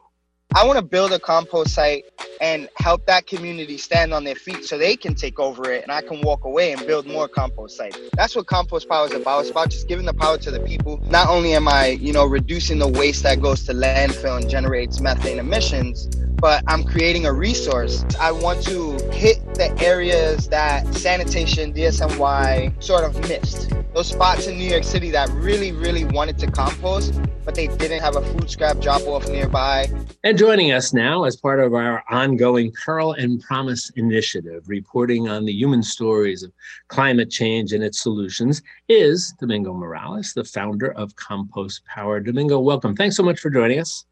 I 0.55 0.65
want 0.65 0.79
to 0.79 0.85
build 0.85 1.13
a 1.13 1.19
compost 1.19 1.75
site 1.75 2.05
and 2.41 2.69
help 2.77 3.05
that 3.07 3.27
community 3.27 3.77
stand 3.77 4.15
on 4.15 4.25
their 4.25 4.37
feet 4.37 4.65
so 4.65 4.79
they 4.79 4.97
can 4.97 5.15
take 5.15 5.41
over 5.41 5.71
it 5.71 5.83
and 5.83 5.91
I 5.91 6.03
can 6.03 6.21
walk 6.21 6.45
away 6.45 6.73
and 6.73 6.87
build 6.87 7.07
more 7.07 7.27
compost 7.27 7.77
sites. 7.77 7.99
That's 8.17 8.37
what 8.37 8.47
compost 8.47 8.89
power 8.89 9.07
is 9.07 9.13
about. 9.13 9.41
It's 9.41 9.51
about 9.51 9.71
just 9.71 9.89
giving 9.89 10.07
the 10.07 10.15
power 10.15 10.39
to 10.39 10.51
the 10.51 10.61
people. 10.61 10.99
Not 11.11 11.29
only 11.29 11.53
am 11.55 11.67
I, 11.67 11.89
you 11.89 12.13
know, 12.13 12.25
reducing 12.25 12.79
the 12.79 12.89
waste 12.89 13.25
that 13.25 13.43
goes 13.43 13.65
to 13.65 13.73
landfill 13.73 14.41
and 14.41 14.49
generates 14.49 15.01
methane 15.01 15.39
emissions, 15.39 16.07
but 16.37 16.63
I'm 16.69 16.85
creating 16.85 17.27
a 17.27 17.33
resource. 17.33 18.05
I 18.21 18.31
want 18.33 18.63
to 18.65 18.93
hit 19.11 19.45
the 19.57 19.75
areas 19.83 20.49
that 20.49 20.87
sanitation, 20.95 21.73
DSNY 21.73 22.83
sort 22.83 23.05
of 23.05 23.19
missed. 23.29 23.73
Those 23.95 24.09
spots 24.09 24.47
in 24.47 24.59
New 24.59 24.69
York 24.69 24.85
City 24.85 25.11
that 25.13 25.31
really, 25.31 25.73
really 25.73 26.05
wanted 26.05 26.39
to 26.39 26.51
compost, 26.51 27.19
but 27.45 27.55
they 27.55 27.69
didn't 27.69 28.01
have 28.01 28.17
a 28.17 28.23
food 28.23 28.51
scrap 28.51 28.79
drop 28.81 29.03
off 29.07 29.27
nearby. 29.29 29.89
And 30.25 30.37
joining 30.37 30.73
us 30.73 30.93
now 30.93 31.25
as 31.25 31.37
part 31.37 31.61
of 31.61 31.73
our 31.73 32.03
ongoing 32.11 32.73
Peril 32.85 33.15
and 33.15 33.41
Promise 33.41 33.91
initiative, 33.97 34.65
reporting 34.67 35.29
on 35.29 35.47
the 35.47 35.53
human 35.53 35.83
stories 35.83 36.43
of 36.43 36.53
climate 36.89 37.31
change 37.31 37.73
and 37.73 37.83
its 37.83 38.03
solutions, 38.03 38.61
is 38.89 39.33
Domingo 39.41 39.73
Morales, 39.73 40.35
the 40.35 40.45
founder 40.45 40.93
of 40.93 41.17
Compost 41.17 41.83
Power. 41.87 42.21
Domingo, 42.21 42.59
welcome. 42.59 42.95
Thanks 42.95 43.17
so 43.17 43.23
much 43.23 43.41
for 43.41 43.49
joining 43.49 43.79
us. 43.79 44.05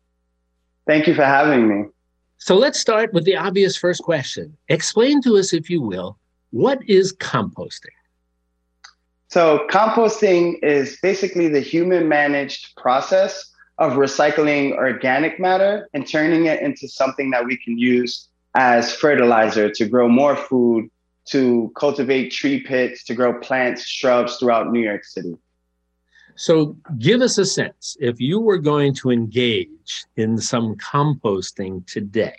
Thank 0.86 1.06
you 1.06 1.14
for 1.14 1.24
having 1.24 1.68
me. 1.68 1.84
So 2.44 2.56
let's 2.56 2.78
start 2.78 3.14
with 3.14 3.24
the 3.24 3.36
obvious 3.36 3.74
first 3.74 4.02
question. 4.02 4.54
Explain 4.68 5.22
to 5.22 5.38
us, 5.38 5.54
if 5.54 5.70
you 5.70 5.80
will, 5.80 6.18
what 6.50 6.78
is 6.86 7.10
composting? 7.14 7.96
So, 9.28 9.66
composting 9.70 10.62
is 10.62 10.98
basically 11.02 11.48
the 11.48 11.60
human 11.62 12.06
managed 12.06 12.76
process 12.76 13.50
of 13.78 13.94
recycling 13.94 14.76
organic 14.76 15.40
matter 15.40 15.88
and 15.94 16.06
turning 16.06 16.44
it 16.44 16.60
into 16.60 16.86
something 16.86 17.30
that 17.30 17.46
we 17.46 17.56
can 17.56 17.78
use 17.78 18.28
as 18.54 18.94
fertilizer 18.94 19.70
to 19.70 19.86
grow 19.86 20.06
more 20.06 20.36
food, 20.36 20.90
to 21.30 21.72
cultivate 21.74 22.28
tree 22.28 22.60
pits, 22.60 23.04
to 23.04 23.14
grow 23.14 23.40
plants, 23.40 23.86
shrubs 23.86 24.36
throughout 24.36 24.70
New 24.70 24.82
York 24.82 25.04
City. 25.06 25.34
So, 26.36 26.76
give 26.98 27.20
us 27.20 27.38
a 27.38 27.44
sense 27.44 27.96
if 28.00 28.20
you 28.20 28.40
were 28.40 28.58
going 28.58 28.94
to 28.94 29.10
engage 29.10 30.04
in 30.16 30.38
some 30.38 30.74
composting 30.76 31.86
today, 31.86 32.34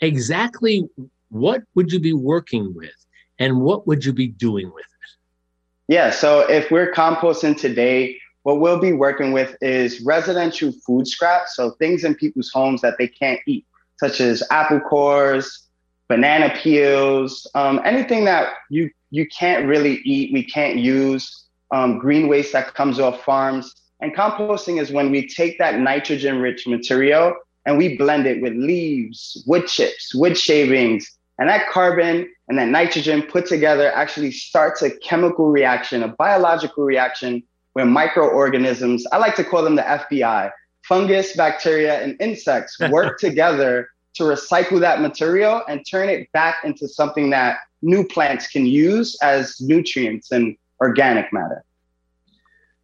exactly 0.00 0.88
what 1.30 1.62
would 1.74 1.92
you 1.92 1.98
be 1.98 2.12
working 2.12 2.74
with 2.74 2.94
and 3.38 3.60
what 3.60 3.86
would 3.86 4.04
you 4.04 4.12
be 4.12 4.28
doing 4.28 4.66
with 4.72 4.84
it? 4.84 5.92
Yeah, 5.92 6.10
so 6.10 6.40
if 6.48 6.70
we're 6.70 6.92
composting 6.92 7.58
today, 7.58 8.18
what 8.42 8.60
we'll 8.60 8.78
be 8.78 8.92
working 8.92 9.32
with 9.32 9.56
is 9.60 10.00
residential 10.02 10.72
food 10.86 11.06
scraps, 11.06 11.56
so 11.56 11.72
things 11.72 12.04
in 12.04 12.14
people's 12.14 12.50
homes 12.50 12.80
that 12.82 12.96
they 12.98 13.08
can't 13.08 13.40
eat, 13.46 13.66
such 13.98 14.20
as 14.20 14.42
apple 14.50 14.80
cores, 14.80 15.68
banana 16.08 16.54
peels, 16.56 17.46
um, 17.54 17.80
anything 17.84 18.24
that 18.24 18.54
you 18.70 18.90
you 19.10 19.26
can't 19.28 19.66
really 19.66 20.00
eat, 20.04 20.32
we 20.32 20.44
can't 20.44 20.76
use 20.76 21.47
um, 21.70 21.98
green 21.98 22.28
waste 22.28 22.52
that 22.52 22.74
comes 22.74 22.98
off 22.98 23.22
farms. 23.24 23.74
And 24.00 24.14
composting 24.14 24.80
is 24.80 24.92
when 24.92 25.10
we 25.10 25.26
take 25.26 25.58
that 25.58 25.78
nitrogen 25.78 26.38
rich 26.38 26.66
material 26.66 27.34
and 27.66 27.76
we 27.76 27.96
blend 27.96 28.26
it 28.26 28.40
with 28.40 28.54
leaves, 28.54 29.42
wood 29.46 29.66
chips, 29.66 30.14
wood 30.14 30.38
shavings, 30.38 31.18
and 31.38 31.48
that 31.48 31.68
carbon 31.68 32.28
and 32.48 32.58
that 32.58 32.68
nitrogen 32.68 33.22
put 33.22 33.46
together 33.46 33.92
actually 33.92 34.30
starts 34.30 34.82
a 34.82 34.90
chemical 34.98 35.48
reaction, 35.48 36.02
a 36.02 36.08
biological 36.08 36.84
reaction 36.84 37.42
where 37.74 37.84
microorganisms, 37.84 39.06
I 39.12 39.18
like 39.18 39.36
to 39.36 39.44
call 39.44 39.62
them 39.62 39.76
the 39.76 39.82
FBI, 39.82 40.50
fungus, 40.82 41.36
bacteria, 41.36 42.02
and 42.02 42.16
insects 42.20 42.78
work 42.90 43.20
together 43.20 43.90
to 44.14 44.24
recycle 44.24 44.80
that 44.80 45.00
material 45.00 45.62
and 45.68 45.86
turn 45.88 46.08
it 46.08 46.30
back 46.32 46.64
into 46.64 46.88
something 46.88 47.30
that 47.30 47.58
new 47.82 48.04
plants 48.04 48.48
can 48.48 48.66
use 48.66 49.16
as 49.22 49.60
nutrients 49.60 50.32
and 50.32 50.56
organic 50.80 51.32
matter. 51.32 51.64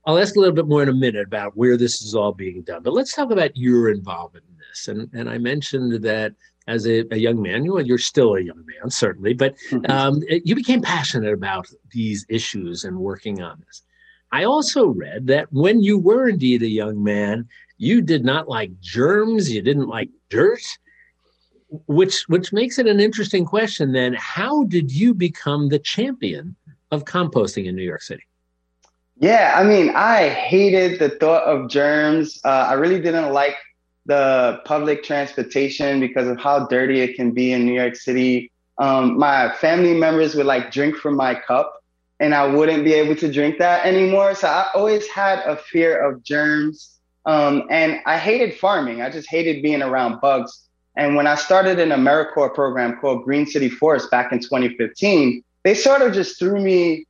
I'll 0.06 0.18
ask 0.18 0.36
a 0.36 0.38
little 0.38 0.54
bit 0.54 0.68
more 0.68 0.82
in 0.82 0.88
a 0.88 0.94
minute 0.94 1.26
about 1.26 1.56
where 1.56 1.76
this 1.76 2.02
is 2.02 2.14
all 2.14 2.32
being 2.32 2.62
done, 2.62 2.82
but 2.82 2.92
let's 2.92 3.14
talk 3.14 3.30
about 3.30 3.56
your 3.56 3.90
involvement 3.90 4.44
in 4.48 4.56
this. 4.58 4.88
And, 4.88 5.08
and 5.14 5.30
I 5.30 5.38
mentioned 5.38 6.02
that 6.02 6.34
as 6.66 6.86
a, 6.86 7.04
a 7.10 7.16
young 7.16 7.40
man, 7.40 7.70
well, 7.70 7.84
you're 7.84 7.98
still 7.98 8.34
a 8.34 8.40
young 8.40 8.64
man, 8.66 8.90
certainly, 8.90 9.32
but 9.32 9.54
mm-hmm. 9.70 9.90
um, 9.90 10.22
you 10.28 10.54
became 10.54 10.82
passionate 10.82 11.32
about 11.32 11.68
these 11.90 12.26
issues 12.28 12.84
and 12.84 12.98
working 12.98 13.42
on 13.42 13.62
this. 13.66 13.82
I 14.32 14.44
also 14.44 14.88
read 14.88 15.26
that 15.28 15.52
when 15.52 15.80
you 15.80 15.98
were 15.98 16.28
indeed 16.28 16.62
a 16.62 16.68
young 16.68 17.02
man, 17.02 17.48
you 17.78 18.02
did 18.02 18.24
not 18.24 18.48
like 18.48 18.78
germs, 18.80 19.50
you 19.50 19.62
didn't 19.62 19.88
like 19.88 20.10
dirt, 20.28 20.62
which 21.86 22.24
which 22.28 22.52
makes 22.52 22.78
it 22.78 22.86
an 22.86 23.00
interesting 23.00 23.44
question. 23.44 23.92
Then, 23.92 24.14
how 24.14 24.64
did 24.64 24.90
you 24.90 25.14
become 25.14 25.68
the 25.68 25.78
champion 25.78 26.56
of 26.94 27.04
composting 27.04 27.66
in 27.66 27.76
New 27.76 27.82
York 27.82 28.02
City? 28.02 28.22
Yeah, 29.18 29.54
I 29.56 29.62
mean, 29.62 29.90
I 29.94 30.28
hated 30.28 30.98
the 30.98 31.10
thought 31.10 31.44
of 31.44 31.68
germs. 31.68 32.40
Uh, 32.44 32.66
I 32.68 32.72
really 32.74 33.00
didn't 33.00 33.32
like 33.32 33.56
the 34.06 34.60
public 34.64 35.02
transportation 35.02 36.00
because 36.00 36.28
of 36.28 36.38
how 36.38 36.66
dirty 36.66 37.00
it 37.00 37.14
can 37.14 37.30
be 37.30 37.52
in 37.52 37.64
New 37.64 37.74
York 37.74 37.94
City. 37.94 38.50
Um, 38.78 39.18
my 39.18 39.54
family 39.60 39.94
members 39.94 40.34
would 40.34 40.46
like 40.46 40.72
drink 40.72 40.96
from 40.96 41.16
my 41.16 41.34
cup, 41.34 41.82
and 42.18 42.34
I 42.34 42.46
wouldn't 42.46 42.84
be 42.84 42.92
able 42.92 43.14
to 43.16 43.32
drink 43.32 43.58
that 43.58 43.86
anymore. 43.86 44.34
So 44.34 44.48
I 44.48 44.68
always 44.74 45.06
had 45.08 45.38
a 45.40 45.56
fear 45.56 46.00
of 46.00 46.22
germs. 46.24 46.98
Um, 47.26 47.62
and 47.70 48.00
I 48.04 48.18
hated 48.18 48.58
farming. 48.58 49.00
I 49.00 49.10
just 49.10 49.30
hated 49.30 49.62
being 49.62 49.82
around 49.82 50.20
bugs. 50.20 50.68
And 50.96 51.16
when 51.16 51.26
I 51.26 51.34
started 51.34 51.78
an 51.78 51.88
AmeriCorps 51.88 52.54
program 52.54 52.98
called 53.00 53.24
Green 53.24 53.46
City 53.46 53.68
Force 53.68 54.06
back 54.08 54.32
in 54.32 54.40
2015, 54.40 55.42
they 55.64 55.74
sort 55.74 56.02
of 56.02 56.12
just 56.12 56.38
threw 56.38 56.60
me 56.60 57.06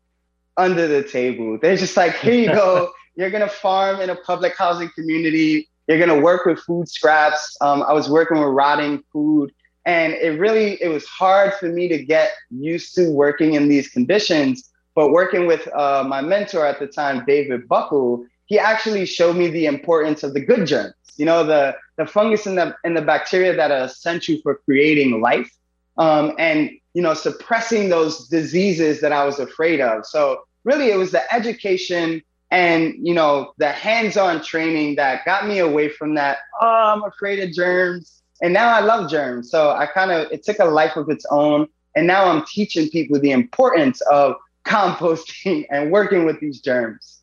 under 0.57 0.87
the 0.87 1.03
table. 1.03 1.59
They're 1.61 1.77
just 1.77 1.97
like, 1.97 2.15
here 2.17 2.35
you 2.35 2.47
go. 2.47 2.91
You're 3.17 3.31
gonna 3.31 3.49
farm 3.49 4.01
in 4.01 4.11
a 4.11 4.17
public 4.17 4.57
housing 4.57 4.91
community. 4.95 5.69
You're 5.87 5.99
gonna 5.99 6.21
work 6.21 6.47
with 6.47 6.59
food 6.61 6.89
scraps. 6.89 7.57
Um, 7.61 7.83
I 7.83 7.93
was 7.93 8.09
working 8.09 8.39
with 8.39 8.49
rotting 8.49 9.05
food, 9.13 9.53
and 9.85 10.15
it 10.15 10.41
really 10.41 10.83
it 10.83 10.89
was 10.89 11.05
hard 11.07 11.55
for 11.55 11.69
me 11.69 11.87
to 11.89 12.05
get 12.05 12.33
used 12.51 12.95
to 12.97 13.11
working 13.11 13.55
in 13.55 13.69
these 13.69 13.89
conditions. 13.89 14.71
But 14.97 15.11
working 15.11 15.47
with 15.47 15.69
uh, 15.75 16.05
my 16.07 16.23
mentor 16.23 16.67
at 16.67 16.81
the 16.81 16.87
time, 16.87 17.25
David 17.27 17.69
Buckle, 17.69 18.25
he 18.47 18.59
actually 18.59 19.07
showed 19.07 19.37
me 19.37 19.49
the 19.49 19.67
importance 19.67 20.23
of 20.23 20.35
the 20.35 20.41
good 20.41 20.67
germs. 20.67 20.95
You 21.17 21.27
know, 21.27 21.45
the 21.45 21.77
the 21.97 22.07
fungus 22.07 22.47
and 22.47 22.59
the 22.59 22.75
and 22.83 22.97
the 22.97 23.03
bacteria 23.03 23.55
that 23.55 23.71
are 23.71 23.85
essential 23.85 24.39
for 24.43 24.57
creating 24.65 25.21
life. 25.21 25.51
Um, 25.97 26.35
and 26.39 26.71
you 26.95 27.03
know, 27.03 27.13
suppressing 27.15 27.89
those 27.89 28.29
diseases 28.29 29.01
that 29.01 29.13
I 29.13 29.25
was 29.25 29.39
afraid 29.39 29.81
of. 29.81 30.07
So 30.07 30.45
really 30.65 30.91
it 30.91 30.97
was 30.97 31.11
the 31.13 31.33
education 31.33 32.23
and 32.51 32.95
you 33.01 33.15
know 33.15 33.53
the 33.59 33.71
hands-on 33.71 34.43
training 34.43 34.97
that 34.97 35.25
got 35.25 35.47
me 35.47 35.59
away 35.59 35.89
from 35.89 36.15
that 36.15 36.39
oh 36.61 36.93
i'm 36.95 37.05
afraid 37.05 37.41
of 37.41 37.53
germs. 37.53 38.23
And 38.43 38.53
now 38.53 38.69
i 38.69 38.81
love 38.81 39.11
germs. 39.11 39.51
So 39.51 39.71
i 39.71 39.87
kind 39.87 40.11
of 40.11 40.31
it 40.33 40.43
took 40.45 40.59
a 40.59 40.65
life 40.65 40.97
of 40.97 41.09
its 41.09 41.27
own. 41.31 41.69
And 41.97 42.07
now 42.07 42.27
i'm 42.27 42.45
teaching 42.47 42.89
people 42.91 43.21
the 43.21 43.33
importance 43.33 44.01
of 44.03 44.37
composting 44.65 45.67
and 45.71 45.91
working 45.91 46.25
with 46.25 46.41
these 46.41 46.61
germs. 46.61 47.21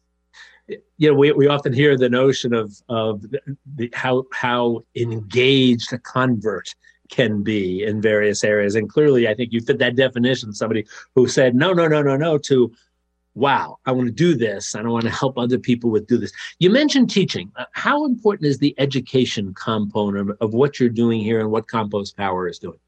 You 0.67 1.09
know 1.09 1.13
we, 1.15 1.31
we 1.31 1.47
often 1.47 1.73
hear 1.73 1.97
the 1.97 2.09
notion 2.09 2.53
of 2.53 2.75
of 2.89 3.21
the, 3.21 3.39
the, 3.75 3.89
how 3.93 4.25
how 4.33 4.83
engaged 4.95 5.93
a 5.93 5.97
convert 5.97 6.73
can 7.11 7.43
be 7.43 7.83
in 7.83 8.01
various 8.01 8.43
areas. 8.43 8.73
And 8.73 8.89
clearly, 8.89 9.27
I 9.27 9.35
think 9.35 9.53
you 9.53 9.61
fit 9.61 9.77
that 9.77 9.95
definition. 9.95 10.53
Somebody 10.53 10.85
who 11.13 11.27
said, 11.27 11.53
no, 11.53 11.73
no, 11.73 11.87
no, 11.87 12.01
no, 12.01 12.17
no, 12.17 12.37
to, 12.39 12.71
wow, 13.35 13.77
I 13.85 13.91
want 13.91 14.07
to 14.07 14.13
do 14.13 14.33
this 14.33 14.73
I 14.73 14.81
want 14.81 15.03
to 15.03 15.11
help 15.11 15.37
other 15.37 15.59
people 15.59 15.91
with 15.91 16.07
do 16.07 16.17
this. 16.17 16.31
You 16.59 16.71
mentioned 16.71 17.09
teaching. 17.09 17.51
Uh, 17.55 17.65
how 17.73 18.05
important 18.05 18.47
is 18.47 18.57
the 18.57 18.73
education 18.79 19.53
component 19.53 20.31
of 20.41 20.53
what 20.53 20.79
you're 20.79 20.89
doing 20.89 21.21
here 21.21 21.39
and 21.39 21.51
what 21.51 21.67
Compost 21.67 22.17
Power 22.17 22.47
is 22.47 22.57
doing? 22.57 22.79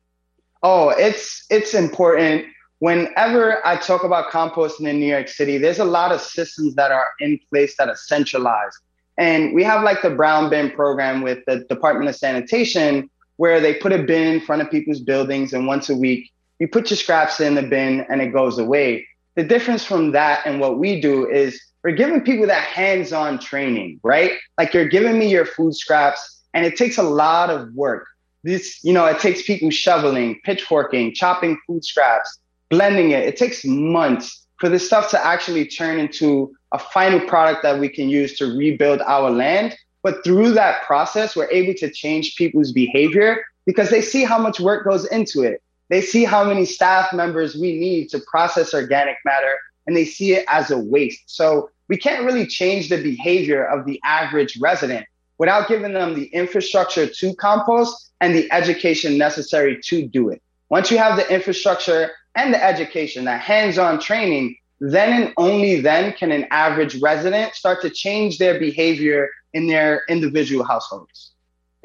Oh, 0.64 0.90
it's 0.90 1.46
it's 1.50 1.74
important. 1.74 2.46
Whenever 2.80 3.66
I 3.66 3.78
talk 3.78 4.04
about 4.04 4.32
composting 4.32 4.90
in 4.90 5.00
New 5.00 5.06
York 5.06 5.28
City, 5.28 5.58
there's 5.58 5.80
a 5.80 5.86
lot 5.86 6.12
of 6.12 6.20
systems 6.20 6.76
that 6.76 6.92
are 6.92 7.08
in 7.20 7.40
place 7.50 7.76
that 7.78 7.88
are 7.88 7.96
centralized. 7.96 8.78
And 9.18 9.54
we 9.54 9.64
have 9.64 9.84
like 9.84 10.02
the 10.02 10.10
brown 10.10 10.50
bin 10.50 10.72
program 10.72 11.22
with 11.22 11.40
the 11.48 11.60
Department 11.70 12.10
of 12.10 12.16
Sanitation, 12.16 13.10
where 13.44 13.60
they 13.60 13.74
put 13.74 13.92
a 13.92 14.02
bin 14.02 14.36
in 14.36 14.40
front 14.40 14.62
of 14.62 14.72
people's 14.72 15.02
buildings 15.02 15.52
and 15.52 15.68
once 15.68 15.90
a 15.90 15.98
week 15.98 16.32
you 16.60 16.68
put 16.76 16.90
your 16.90 16.96
scraps 16.96 17.42
in 17.42 17.56
the 17.56 17.62
bin 17.62 18.06
and 18.10 18.22
it 18.22 18.28
goes 18.28 18.58
away. 18.58 19.06
The 19.36 19.44
difference 19.44 19.84
from 19.84 20.14
that 20.14 20.46
and 20.46 20.62
what 20.62 20.80
we 20.80 21.02
do 21.02 21.30
is 21.30 21.62
we're 21.84 21.92
giving 21.92 22.22
people 22.22 22.48
that 22.48 22.64
hands-on 22.64 23.40
training, 23.40 24.00
right? 24.02 24.32
Like 24.58 24.74
you're 24.74 24.88
giving 24.88 25.20
me 25.20 25.28
your 25.30 25.46
food 25.46 25.76
scraps 25.76 26.42
and 26.54 26.66
it 26.66 26.78
takes 26.78 26.98
a 26.98 27.04
lot 27.04 27.50
of 27.50 27.74
work. 27.74 28.08
This, 28.46 28.82
you 28.82 28.94
know, 28.94 29.06
it 29.08 29.20
takes 29.20 29.42
people 29.42 29.72
shoveling, 29.72 30.40
pitchforking, 30.46 31.14
chopping 31.14 31.60
food 31.68 31.84
scraps, 31.84 32.40
blending 32.70 33.12
it. 33.12 33.28
It 33.28 33.36
takes 33.36 33.66
months 33.66 34.48
for 34.62 34.70
this 34.70 34.88
stuff 34.88 35.10
to 35.12 35.26
actually 35.26 35.66
turn 35.68 36.00
into 36.00 36.56
a 36.72 36.80
final 36.80 37.20
product 37.28 37.62
that 37.64 37.78
we 37.78 37.90
can 37.90 38.08
use 38.08 38.38
to 38.38 38.56
rebuild 38.56 39.02
our 39.02 39.30
land 39.30 39.76
but 40.04 40.24
through 40.24 40.52
that 40.52 40.84
process, 40.84 41.36
we're 41.36 41.50
able 41.50 41.74
to 41.76 41.90
change 41.90 42.36
people's 42.36 42.72
behavior 42.72 43.44
because 43.66 43.90
they 43.90 44.02
see 44.02 44.24
how 44.24 44.38
much 44.38 44.60
work 44.60 44.84
goes 44.84 45.06
into 45.06 45.42
it. 45.42 45.64
They 45.90 46.02
see 46.02 46.26
how 46.26 46.44
many 46.44 46.66
staff 46.66 47.14
members 47.14 47.56
we 47.56 47.80
need 47.80 48.10
to 48.10 48.20
process 48.20 48.74
organic 48.74 49.18
matter 49.26 49.54
and 49.88 49.96
they 49.96 50.06
see 50.06 50.34
it 50.34 50.46
as 50.48 50.72
a 50.72 50.78
waste. 50.78 51.24
So 51.28 51.70
we 51.88 51.98
can't 51.98 52.26
really 52.26 52.46
change 52.46 52.90
the 52.90 53.02
behavior 53.02 53.66
of 53.66 53.86
the 53.86 54.00
average 54.04 54.58
resident 54.60 55.06
without 55.38 55.68
giving 55.68 55.94
them 55.94 56.16
the 56.16 56.26
infrastructure 56.28 57.08
to 57.08 57.36
compost 57.36 58.12
and 58.22 58.36
the 58.36 58.52
education 58.52 59.18
necessary 59.18 59.80
to 59.86 60.08
do 60.08 60.30
it. 60.30 60.42
Once 60.70 60.90
you 60.90 60.98
have 60.98 61.18
the 61.18 61.34
infrastructure 61.34 62.12
and 62.36 62.54
the 62.54 62.64
education, 62.64 63.26
that 63.26 63.42
hands 63.42 63.78
on 63.78 64.00
training, 64.00 64.56
then 64.80 65.24
and 65.24 65.34
only 65.38 65.82
then 65.82 66.14
can 66.14 66.32
an 66.32 66.46
average 66.52 67.02
resident 67.02 67.54
start 67.54 67.82
to 67.82 67.90
change 67.90 68.38
their 68.38 68.60
behavior 68.60 69.30
in 69.54 69.68
their 69.68 70.04
individual 70.10 70.64
households. 70.66 71.32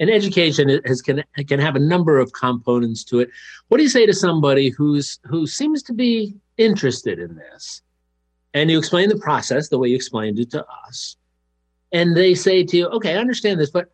And 0.01 0.11
education 0.11 0.81
has, 0.85 1.03
can 1.03 1.25
can 1.49 1.59
have 1.59 1.75
a 1.75 1.81
number 1.81 2.19
of 2.19 2.33
components 2.33 3.03
to 3.05 3.21
it. 3.21 3.31
What 3.69 3.79
do 3.79 3.83
you 3.83 3.89
say 3.89 4.07
to 4.07 4.15
somebody 4.15 4.71
who's 4.71 5.19
who 5.25 5.47
seems 5.47 5.83
to 5.85 5.93
be 5.93 6.35
interested 6.57 7.19
in 7.19 7.35
this, 7.35 7.83
and 8.55 8.71
you 8.71 8.79
explain 8.79 9.09
the 9.09 9.19
process 9.19 9.69
the 9.69 9.79
way 9.79 9.89
you 9.89 9.97
explained 9.97 10.39
it 10.39 10.51
to 10.53 10.65
us, 10.87 11.17
and 11.93 12.17
they 12.17 12.35
say 12.35 12.63
to 12.63 12.77
you, 12.77 12.87
"Okay, 12.87 13.15
I 13.17 13.19
understand 13.19 13.59
this, 13.59 13.71
but 13.71 13.91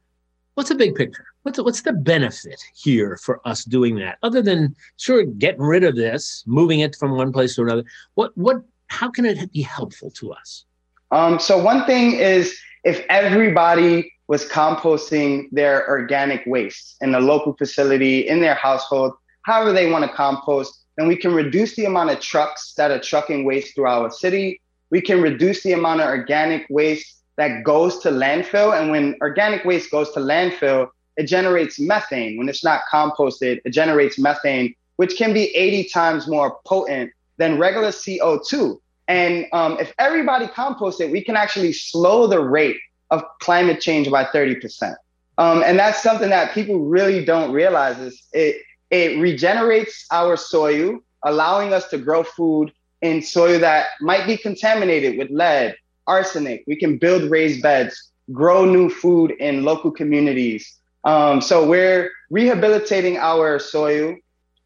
what's 0.55 0.69
the 0.69 0.75
big 0.75 0.95
picture? 0.95 1.27
What's 1.43 1.59
what's 1.59 1.83
the 1.83 1.95
benefit 1.95 2.63
here 2.75 3.17
for 3.17 3.41
us 3.47 3.65
doing 3.65 3.97
that? 3.97 4.19
Other 4.23 4.43
than 4.43 4.77
sure 4.99 5.25
getting 5.25 5.63
rid 5.63 5.85
of 5.85 5.97
this, 5.97 6.45
moving 6.47 6.81
it 6.81 6.97
from 6.97 7.17
one 7.17 7.33
place 7.33 7.55
to 7.55 7.63
another, 7.63 7.85
what 8.15 8.37
what 8.37 8.63
how 8.95 9.11
can 9.11 9.25
it 9.27 9.53
be 9.53 9.63
helpful 9.63 10.11
to 10.13 10.33
us? 10.33 10.65
Um, 11.11 11.39
so 11.39 11.63
one 11.63 11.85
thing 11.85 12.13
is 12.13 12.57
if 12.85 13.05
everybody 13.09 14.13
was 14.29 14.47
composting 14.49 15.49
their 15.51 15.89
organic 15.89 16.43
waste 16.47 16.97
in 17.01 17.15
a 17.15 17.21
local 17.21 17.55
facility 17.55 18.21
in 18.29 18.41
their 18.41 18.55
household, 18.55 19.13
however 19.43 19.73
they 19.73 19.91
want 19.91 20.05
to 20.05 20.17
compost, 20.17 20.85
then 20.97 21.09
we 21.09 21.17
can 21.17 21.35
reduce 21.35 21.75
the 21.75 21.85
amount 21.85 22.11
of 22.11 22.21
trucks 22.21 22.73
that 22.77 22.91
are 22.91 23.01
trucking 23.01 23.45
waste 23.45 23.75
through 23.75 23.87
our 23.87 24.11
city. 24.11 24.61
We 24.91 25.01
can 25.01 25.21
reduce 25.21 25.63
the 25.65 25.73
amount 25.73 26.01
of 26.01 26.09
organic 26.09 26.65
waste 26.71 27.23
that 27.37 27.65
goes 27.65 27.99
to 28.01 28.11
landfill. 28.11 28.79
And 28.79 28.91
when 28.93 29.17
organic 29.21 29.65
waste 29.65 29.91
goes 29.91 30.13
to 30.13 30.21
landfill, 30.21 30.89
it 31.17 31.25
generates 31.25 31.81
methane. 31.81 32.39
When 32.39 32.49
it's 32.49 32.65
not 32.65 32.83
composted, 32.93 33.61
it 33.65 33.71
generates 33.71 34.19
methane, 34.19 34.73
which 34.97 35.17
can 35.17 35.33
be 35.33 35.47
80 35.57 35.89
times 35.89 36.29
more 36.29 36.59
potent 36.65 37.11
than 37.39 37.59
regular 37.59 37.89
CO2. 37.89 38.79
And 39.09 39.47
um, 39.53 39.79
if 39.79 39.93
everybody 39.99 40.47
composts 40.49 41.01
it, 41.01 41.11
we 41.11 41.23
can 41.23 41.37
actually 41.37 41.73
slow 41.73 42.27
the 42.27 42.41
rate 42.41 42.79
of 43.11 43.23
climate 43.41 43.81
change 43.81 44.11
by 44.11 44.25
30%. 44.25 44.95
Um, 45.37 45.63
and 45.65 45.79
that's 45.79 46.03
something 46.03 46.31
that 46.31 46.55
people 46.55 46.79
really 46.79 47.25
don't 47.25 47.53
realize 47.53 47.99
is 47.99 48.23
it, 48.33 48.63
it 48.91 49.21
regenerates 49.21 50.07
our 50.11 50.37
soil, 50.37 51.01
allowing 51.25 51.73
us 51.73 51.89
to 51.89 51.99
grow 51.99 52.23
food 52.23 52.73
in 53.03 53.21
soil 53.21 53.59
that 53.61 53.89
might 54.01 54.27
be 54.27 54.37
contaminated 54.37 55.19
with 55.19 55.29
lead, 55.31 55.77
arsenic. 56.07 56.65
We 56.67 56.77
can 56.77 56.99
build 56.99 57.31
raised 57.31 57.63
beds, 57.63 58.11
grow 58.33 58.65
new 58.65 58.89
food 58.89 59.33
in 59.33 59.65
local 59.65 59.91
communities. 59.91 60.79
Um, 61.05 61.41
so 61.41 61.67
we're 61.67 62.11
rehabilitating 62.31 63.19
our 63.19 63.59
soil, 63.59 64.17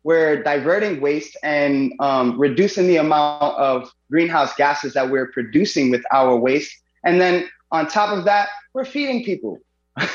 we're 0.04 0.42
diverting 0.42 1.00
waste 1.00 1.36
and 1.42 1.92
um, 2.00 2.38
reducing 2.38 2.86
the 2.86 2.96
amount 2.96 3.42
of 3.42 3.90
greenhouse 4.10 4.54
gases 4.54 4.94
that 4.94 5.10
we're 5.10 5.30
producing 5.32 5.90
with 5.90 6.02
our 6.12 6.36
waste. 6.36 6.74
And 7.04 7.20
then 7.20 7.48
on 7.70 7.86
top 7.88 8.16
of 8.16 8.24
that, 8.24 8.48
we're 8.72 8.84
feeding 8.84 9.24
people. 9.24 9.58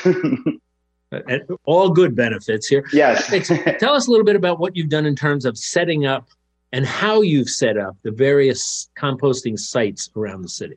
All 1.64 1.90
good 1.90 2.16
benefits 2.16 2.66
here. 2.66 2.84
Yes. 2.92 3.28
Tell 3.78 3.94
us 3.94 4.08
a 4.08 4.10
little 4.10 4.24
bit 4.24 4.36
about 4.36 4.58
what 4.58 4.74
you've 4.76 4.88
done 4.88 5.06
in 5.06 5.14
terms 5.14 5.44
of 5.44 5.56
setting 5.56 6.06
up 6.06 6.28
and 6.72 6.84
how 6.84 7.20
you've 7.22 7.48
set 7.48 7.78
up 7.78 7.96
the 8.02 8.10
various 8.10 8.90
composting 8.98 9.58
sites 9.58 10.10
around 10.16 10.42
the 10.42 10.48
city. 10.48 10.76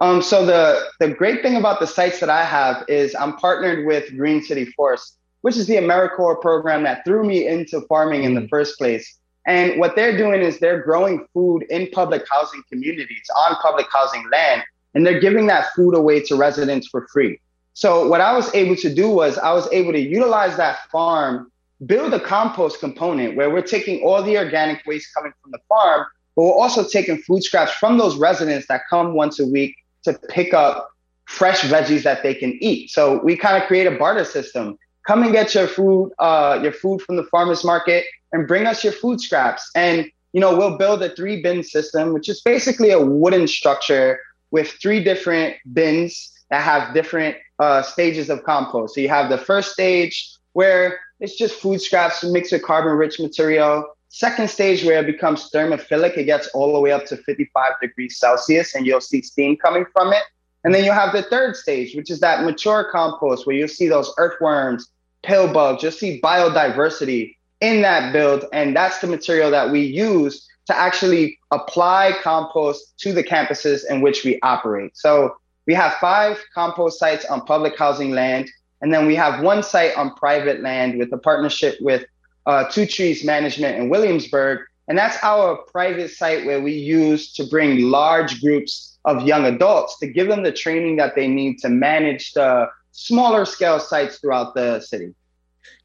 Um, 0.00 0.20
so 0.20 0.44
the 0.44 0.84
the 1.00 1.08
great 1.08 1.42
thing 1.42 1.56
about 1.56 1.80
the 1.80 1.86
sites 1.86 2.20
that 2.20 2.28
I 2.28 2.44
have 2.44 2.84
is 2.86 3.14
I'm 3.14 3.36
partnered 3.36 3.86
with 3.86 4.14
Green 4.16 4.42
City 4.42 4.66
Force, 4.66 5.16
which 5.42 5.56
is 5.56 5.66
the 5.66 5.76
AmeriCorps 5.76 6.40
program 6.40 6.82
that 6.84 7.04
threw 7.04 7.24
me 7.24 7.46
into 7.46 7.80
farming 7.82 8.24
in 8.24 8.34
the 8.34 8.42
mm. 8.42 8.48
first 8.48 8.78
place. 8.78 9.18
And 9.46 9.78
what 9.78 9.94
they're 9.94 10.16
doing 10.16 10.42
is 10.42 10.58
they're 10.58 10.82
growing 10.82 11.26
food 11.32 11.64
in 11.70 11.88
public 11.92 12.24
housing 12.30 12.62
communities 12.68 13.30
on 13.36 13.54
public 13.56 13.86
housing 13.92 14.28
land, 14.30 14.62
and 14.94 15.06
they're 15.06 15.20
giving 15.20 15.46
that 15.46 15.68
food 15.76 15.94
away 15.94 16.20
to 16.22 16.36
residents 16.36 16.88
for 16.88 17.06
free. 17.12 17.38
So 17.74 18.08
what 18.08 18.20
I 18.20 18.34
was 18.34 18.52
able 18.54 18.74
to 18.76 18.92
do 18.92 19.08
was 19.08 19.38
I 19.38 19.52
was 19.52 19.68
able 19.70 19.92
to 19.92 20.00
utilize 20.00 20.56
that 20.56 20.78
farm, 20.90 21.52
build 21.84 22.14
a 22.14 22.20
compost 22.20 22.80
component 22.80 23.36
where 23.36 23.50
we're 23.50 23.60
taking 23.60 24.02
all 24.02 24.22
the 24.22 24.38
organic 24.38 24.84
waste 24.86 25.14
coming 25.14 25.32
from 25.42 25.52
the 25.52 25.58
farm, 25.68 26.06
but 26.34 26.44
we're 26.44 26.54
also 26.54 26.88
taking 26.88 27.18
food 27.18 27.44
scraps 27.44 27.72
from 27.72 27.98
those 27.98 28.16
residents 28.16 28.66
that 28.68 28.82
come 28.88 29.14
once 29.14 29.38
a 29.38 29.46
week 29.46 29.76
to 30.04 30.14
pick 30.30 30.54
up 30.54 30.90
fresh 31.26 31.60
veggies 31.62 32.02
that 32.04 32.22
they 32.22 32.34
can 32.34 32.56
eat. 32.62 32.90
So 32.90 33.22
we 33.22 33.36
kind 33.36 33.62
of 33.62 33.68
create 33.68 33.86
a 33.86 33.90
barter 33.98 34.24
system. 34.24 34.78
Come 35.06 35.22
and 35.22 35.32
get 35.32 35.54
your 35.54 35.68
food, 35.68 36.12
uh, 36.18 36.58
your 36.62 36.72
food 36.72 37.00
from 37.02 37.16
the 37.16 37.24
farmers 37.24 37.64
market, 37.64 38.04
and 38.32 38.46
bring 38.46 38.66
us 38.66 38.82
your 38.82 38.92
food 38.92 39.20
scraps. 39.20 39.70
And 39.74 40.10
you 40.32 40.40
know, 40.40 40.54
we'll 40.54 40.76
build 40.76 41.02
a 41.02 41.14
three 41.14 41.40
bin 41.42 41.62
system, 41.62 42.12
which 42.12 42.28
is 42.28 42.42
basically 42.42 42.90
a 42.90 43.00
wooden 43.00 43.48
structure 43.48 44.20
with 44.50 44.68
three 44.82 45.02
different 45.02 45.56
bins 45.72 46.30
that 46.50 46.62
have 46.62 46.92
different 46.92 47.36
uh, 47.58 47.82
stages 47.82 48.28
of 48.28 48.44
compost. 48.44 48.94
So 48.94 49.00
you 49.00 49.08
have 49.08 49.30
the 49.30 49.38
first 49.38 49.72
stage 49.72 50.36
where 50.52 50.98
it's 51.20 51.36
just 51.36 51.54
food 51.54 51.80
scraps 51.80 52.22
mixed 52.24 52.52
with 52.52 52.62
carbon 52.62 52.92
rich 52.92 53.18
material. 53.18 53.86
Second 54.08 54.50
stage 54.50 54.84
where 54.84 55.00
it 55.00 55.06
becomes 55.06 55.50
thermophilic, 55.54 56.16
it 56.16 56.24
gets 56.24 56.48
all 56.48 56.72
the 56.72 56.80
way 56.80 56.92
up 56.92 57.06
to 57.06 57.16
55 57.16 57.72
degrees 57.80 58.18
Celsius 58.18 58.74
and 58.74 58.86
you'll 58.86 59.00
see 59.00 59.22
steam 59.22 59.56
coming 59.56 59.84
from 59.92 60.12
it. 60.12 60.22
And 60.64 60.74
then 60.74 60.84
you 60.84 60.92
have 60.92 61.12
the 61.12 61.22
third 61.22 61.56
stage, 61.56 61.94
which 61.94 62.10
is 62.10 62.20
that 62.20 62.44
mature 62.44 62.88
compost 62.90 63.46
where 63.46 63.56
you'll 63.56 63.68
see 63.68 63.88
those 63.88 64.12
earthworms, 64.18 64.90
pill 65.26 65.52
bugs, 65.52 65.82
you'll 65.82 65.92
see 65.92 66.20
biodiversity 66.20 67.36
in 67.60 67.82
that 67.82 68.12
build. 68.12 68.44
And 68.52 68.74
that's 68.74 69.00
the 69.00 69.06
material 69.06 69.50
that 69.50 69.70
we 69.70 69.80
use 69.82 70.46
to 70.66 70.76
actually 70.76 71.38
apply 71.52 72.16
compost 72.22 72.98
to 73.00 73.12
the 73.12 73.22
campuses 73.22 73.82
in 73.88 74.00
which 74.00 74.24
we 74.24 74.38
operate. 74.42 74.96
So 74.96 75.36
we 75.66 75.74
have 75.74 75.94
five 75.94 76.42
compost 76.54 76.98
sites 76.98 77.24
on 77.26 77.44
public 77.44 77.78
housing 77.78 78.12
land. 78.12 78.50
And 78.82 78.92
then 78.92 79.06
we 79.06 79.14
have 79.16 79.42
one 79.42 79.62
site 79.62 79.96
on 79.96 80.14
private 80.14 80.60
land 80.60 80.98
with 80.98 81.12
a 81.12 81.18
partnership 81.18 81.76
with 81.80 82.04
uh, 82.46 82.64
Two 82.70 82.86
Trees 82.86 83.24
Management 83.24 83.78
in 83.78 83.88
Williamsburg. 83.88 84.60
And 84.88 84.96
that's 84.96 85.16
our 85.22 85.56
private 85.56 86.10
site 86.10 86.46
where 86.46 86.60
we 86.60 86.72
use 86.72 87.32
to 87.34 87.44
bring 87.46 87.82
large 87.82 88.40
groups 88.40 88.98
of 89.04 89.22
young 89.22 89.44
adults 89.46 89.98
to 89.98 90.06
give 90.06 90.28
them 90.28 90.42
the 90.42 90.52
training 90.52 90.96
that 90.96 91.14
they 91.14 91.26
need 91.26 91.58
to 91.58 91.68
manage 91.68 92.32
the 92.32 92.68
smaller 92.96 93.44
scale 93.44 93.78
sites 93.78 94.18
throughout 94.18 94.54
the 94.54 94.80
city. 94.80 95.14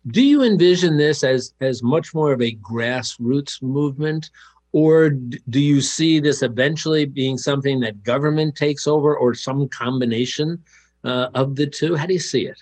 Do 0.07 0.21
you 0.21 0.43
envision 0.43 0.97
this 0.97 1.23
as, 1.23 1.53
as 1.59 1.83
much 1.83 2.13
more 2.13 2.31
of 2.31 2.41
a 2.41 2.55
grassroots 2.55 3.61
movement? 3.61 4.31
Or 4.71 5.09
do 5.09 5.59
you 5.59 5.81
see 5.81 6.19
this 6.19 6.41
eventually 6.41 7.05
being 7.05 7.37
something 7.37 7.81
that 7.81 8.03
government 8.03 8.55
takes 8.55 8.87
over 8.87 9.15
or 9.15 9.33
some 9.33 9.67
combination 9.67 10.63
uh, 11.03 11.27
of 11.35 11.57
the 11.57 11.67
two? 11.67 11.95
How 11.95 12.05
do 12.05 12.13
you 12.13 12.19
see 12.19 12.47
it? 12.47 12.57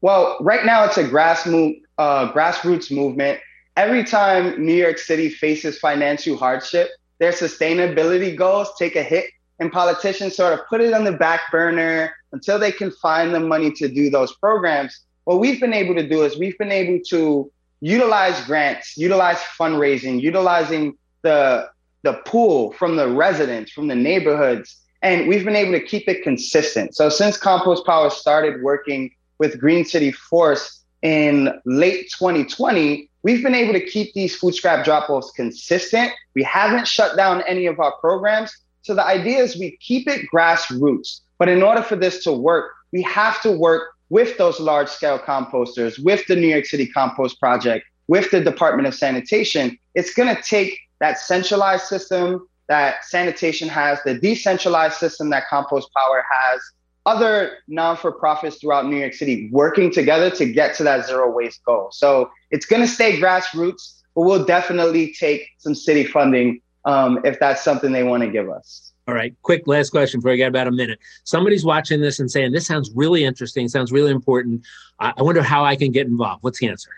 Well, 0.00 0.36
right 0.40 0.66
now 0.66 0.84
it's 0.84 0.98
a 0.98 1.06
grass 1.06 1.46
move, 1.46 1.76
uh, 1.98 2.32
grassroots 2.32 2.90
movement. 2.90 3.38
Every 3.76 4.02
time 4.02 4.64
New 4.64 4.74
York 4.74 4.98
City 4.98 5.28
faces 5.28 5.78
financial 5.78 6.36
hardship, 6.36 6.90
their 7.18 7.32
sustainability 7.32 8.36
goals 8.36 8.68
take 8.78 8.96
a 8.96 9.02
hit, 9.02 9.26
and 9.58 9.72
politicians 9.72 10.36
sort 10.36 10.52
of 10.52 10.66
put 10.68 10.80
it 10.80 10.92
on 10.92 11.04
the 11.04 11.12
back 11.12 11.50
burner 11.50 12.14
until 12.32 12.58
they 12.58 12.72
can 12.72 12.90
find 12.90 13.34
the 13.34 13.40
money 13.40 13.70
to 13.72 13.88
do 13.88 14.10
those 14.10 14.34
programs. 14.36 15.00
What 15.24 15.40
we've 15.40 15.60
been 15.60 15.72
able 15.72 15.94
to 15.94 16.06
do 16.08 16.22
is 16.22 16.38
we've 16.38 16.58
been 16.58 16.72
able 16.72 17.02
to 17.08 17.50
utilize 17.80 18.44
grants, 18.44 18.96
utilize 18.96 19.38
fundraising, 19.58 20.20
utilizing 20.20 20.96
the 21.22 21.68
the 22.02 22.14
pool 22.24 22.72
from 22.72 22.94
the 22.94 23.08
residents, 23.08 23.72
from 23.72 23.88
the 23.88 23.94
neighborhoods, 23.94 24.80
and 25.02 25.26
we've 25.26 25.44
been 25.44 25.56
able 25.56 25.72
to 25.72 25.84
keep 25.84 26.08
it 26.08 26.22
consistent. 26.22 26.94
So 26.94 27.08
since 27.08 27.36
Compost 27.36 27.84
Power 27.84 28.10
started 28.10 28.62
working 28.62 29.10
with 29.38 29.58
Green 29.58 29.84
City 29.84 30.12
Force 30.12 30.84
in 31.02 31.52
late 31.64 32.08
2020, 32.16 33.10
we've 33.22 33.42
been 33.42 33.56
able 33.56 33.72
to 33.72 33.84
keep 33.84 34.14
these 34.14 34.36
food 34.36 34.54
scrap 34.54 34.84
drop 34.84 35.10
offs 35.10 35.32
consistent. 35.32 36.12
We 36.34 36.44
haven't 36.44 36.86
shut 36.86 37.16
down 37.16 37.42
any 37.42 37.66
of 37.66 37.80
our 37.80 37.92
programs. 38.00 38.56
So 38.86 38.94
the 38.94 39.04
idea 39.04 39.38
is 39.38 39.58
we 39.58 39.76
keep 39.78 40.06
it 40.06 40.26
grassroots. 40.32 41.22
But 41.38 41.48
in 41.48 41.60
order 41.60 41.82
for 41.82 41.96
this 41.96 42.22
to 42.22 42.30
work, 42.30 42.70
we 42.92 43.02
have 43.02 43.42
to 43.42 43.50
work 43.50 43.88
with 44.10 44.38
those 44.38 44.60
large 44.60 44.88
scale 44.88 45.18
composters, 45.18 45.98
with 46.04 46.24
the 46.28 46.36
New 46.36 46.46
York 46.46 46.66
City 46.66 46.86
Compost 46.86 47.40
Project, 47.40 47.84
with 48.06 48.30
the 48.30 48.40
Department 48.40 48.86
of 48.86 48.94
Sanitation. 48.94 49.76
It's 49.96 50.14
going 50.14 50.32
to 50.32 50.40
take 50.40 50.78
that 51.00 51.18
centralized 51.18 51.86
system 51.86 52.46
that 52.68 53.04
sanitation 53.04 53.68
has, 53.68 53.98
the 54.04 54.14
decentralized 54.14 54.98
system 54.98 55.30
that 55.30 55.48
Compost 55.50 55.88
Power 55.92 56.24
has, 56.30 56.60
other 57.06 57.58
non-for-profits 57.66 58.58
throughout 58.60 58.86
New 58.86 58.98
York 58.98 59.14
City 59.14 59.48
working 59.50 59.90
together 59.90 60.30
to 60.30 60.46
get 60.46 60.76
to 60.76 60.84
that 60.84 61.08
zero 61.08 61.28
waste 61.28 61.64
goal. 61.64 61.88
So 61.90 62.30
it's 62.52 62.66
going 62.66 62.82
to 62.82 62.88
stay 62.88 63.20
grassroots, 63.20 64.02
but 64.14 64.22
we'll 64.22 64.44
definitely 64.44 65.12
take 65.12 65.48
some 65.58 65.74
city 65.74 66.04
funding 66.04 66.60
um, 66.86 67.20
if 67.24 67.38
that's 67.38 67.62
something 67.62 67.92
they 67.92 68.04
want 68.04 68.22
to 68.22 68.30
give 68.30 68.48
us. 68.48 68.92
All 69.06 69.14
right, 69.14 69.34
quick 69.42 69.66
last 69.66 69.90
question 69.90 70.18
before 70.18 70.32
I 70.32 70.36
get 70.36 70.48
about 70.48 70.66
a 70.66 70.72
minute. 70.72 70.98
Somebody's 71.24 71.64
watching 71.64 72.00
this 72.00 72.18
and 72.18 72.30
saying, 72.30 72.52
"This 72.52 72.66
sounds 72.66 72.90
really 72.94 73.24
interesting. 73.24 73.68
Sounds 73.68 73.92
really 73.92 74.10
important. 74.10 74.66
I, 74.98 75.12
I 75.16 75.22
wonder 75.22 75.42
how 75.42 75.64
I 75.64 75.76
can 75.76 75.92
get 75.92 76.06
involved." 76.06 76.42
What's 76.42 76.58
the 76.58 76.68
answer? 76.68 76.90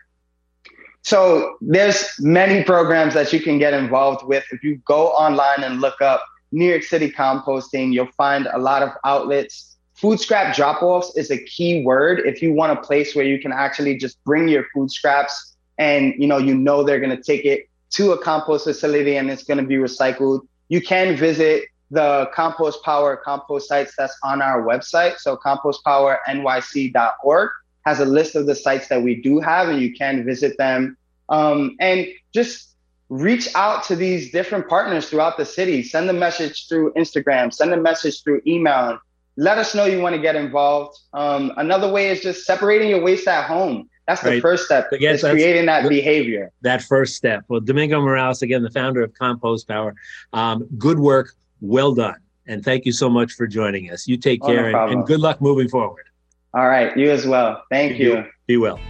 so 1.02 1.56
there's 1.60 2.04
many 2.18 2.62
programs 2.62 3.14
that 3.14 3.32
you 3.32 3.40
can 3.40 3.58
get 3.58 3.72
involved 3.72 4.26
with. 4.26 4.44
If 4.50 4.62
you 4.62 4.76
go 4.84 5.08
online 5.08 5.64
and 5.64 5.80
look 5.80 6.00
up 6.02 6.22
New 6.52 6.68
York 6.68 6.82
City 6.82 7.10
composting, 7.10 7.92
you'll 7.92 8.12
find 8.16 8.46
a 8.52 8.58
lot 8.58 8.82
of 8.82 8.90
outlets. 9.04 9.78
Food 9.94 10.20
scrap 10.20 10.54
drop-offs 10.54 11.16
is 11.16 11.30
a 11.30 11.38
key 11.38 11.82
word. 11.82 12.20
If 12.26 12.42
you 12.42 12.52
want 12.52 12.78
a 12.78 12.82
place 12.82 13.14
where 13.14 13.24
you 13.24 13.38
can 13.40 13.52
actually 13.52 13.96
just 13.96 14.22
bring 14.24 14.48
your 14.48 14.66
food 14.74 14.90
scraps 14.90 15.56
and 15.78 16.12
you 16.18 16.26
know 16.26 16.38
you 16.38 16.54
know 16.54 16.82
they're 16.82 17.00
going 17.00 17.16
to 17.16 17.22
take 17.22 17.44
it 17.44 17.67
to 17.90 18.12
a 18.12 18.18
compost 18.18 18.64
facility 18.64 19.16
and 19.16 19.30
it's 19.30 19.44
going 19.44 19.58
to 19.58 19.64
be 19.64 19.76
recycled, 19.76 20.46
you 20.68 20.80
can 20.80 21.16
visit 21.16 21.64
the 21.90 22.28
compost 22.34 22.82
power 22.82 23.16
compost 23.16 23.68
sites 23.68 23.94
that's 23.96 24.16
on 24.22 24.42
our 24.42 24.62
website. 24.62 25.18
So 25.18 25.36
compostpowernyc.org 25.36 27.50
has 27.86 28.00
a 28.00 28.04
list 28.04 28.34
of 28.34 28.46
the 28.46 28.54
sites 28.54 28.88
that 28.88 29.02
we 29.02 29.22
do 29.22 29.40
have, 29.40 29.68
and 29.68 29.80
you 29.80 29.94
can 29.94 30.24
visit 30.24 30.58
them. 30.58 30.96
Um, 31.30 31.76
and 31.80 32.06
just 32.34 32.74
reach 33.08 33.48
out 33.54 33.84
to 33.84 33.96
these 33.96 34.30
different 34.30 34.68
partners 34.68 35.08
throughout 35.08 35.38
the 35.38 35.46
city. 35.46 35.82
Send 35.82 36.10
a 36.10 36.12
message 36.12 36.68
through 36.68 36.92
Instagram, 36.92 37.52
send 37.52 37.72
a 37.72 37.76
message 37.76 38.22
through 38.22 38.42
email. 38.46 38.98
Let 39.36 39.56
us 39.56 39.74
know 39.74 39.84
you 39.84 40.00
want 40.00 40.16
to 40.16 40.20
get 40.20 40.36
involved. 40.36 40.98
Um, 41.12 41.52
another 41.56 41.90
way 41.90 42.10
is 42.10 42.20
just 42.20 42.44
separating 42.44 42.90
your 42.90 43.02
waste 43.02 43.28
at 43.28 43.46
home. 43.46 43.88
That's 44.08 44.22
the 44.22 44.30
right. 44.30 44.42
first 44.42 44.64
step. 44.64 44.90
Again, 44.90 45.16
is 45.16 45.20
creating 45.20 45.66
that 45.66 45.82
the, 45.82 45.90
behavior. 45.90 46.50
That 46.62 46.80
first 46.80 47.14
step. 47.14 47.44
Well, 47.48 47.60
Domingo 47.60 48.00
Morales, 48.00 48.40
again, 48.40 48.62
the 48.62 48.70
founder 48.70 49.02
of 49.02 49.12
Compost 49.12 49.68
Power. 49.68 49.94
Um, 50.32 50.66
good 50.78 50.98
work. 50.98 51.34
Well 51.60 51.94
done. 51.94 52.16
And 52.46 52.64
thank 52.64 52.86
you 52.86 52.92
so 52.92 53.10
much 53.10 53.34
for 53.34 53.46
joining 53.46 53.90
us. 53.90 54.08
You 54.08 54.16
take 54.16 54.40
oh, 54.42 54.46
care 54.46 54.72
no 54.72 54.84
and, 54.84 54.92
and, 54.94 55.06
good 55.06 55.20
luck 55.20 55.42
moving 55.42 55.68
forward. 55.68 56.06
All 56.54 56.66
right. 56.66 56.96
You 56.96 57.10
as 57.10 57.26
well. 57.26 57.62
Thank 57.70 57.98
you. 57.98 58.16
you. 58.16 58.24
Be 58.46 58.56
well. 58.56 58.80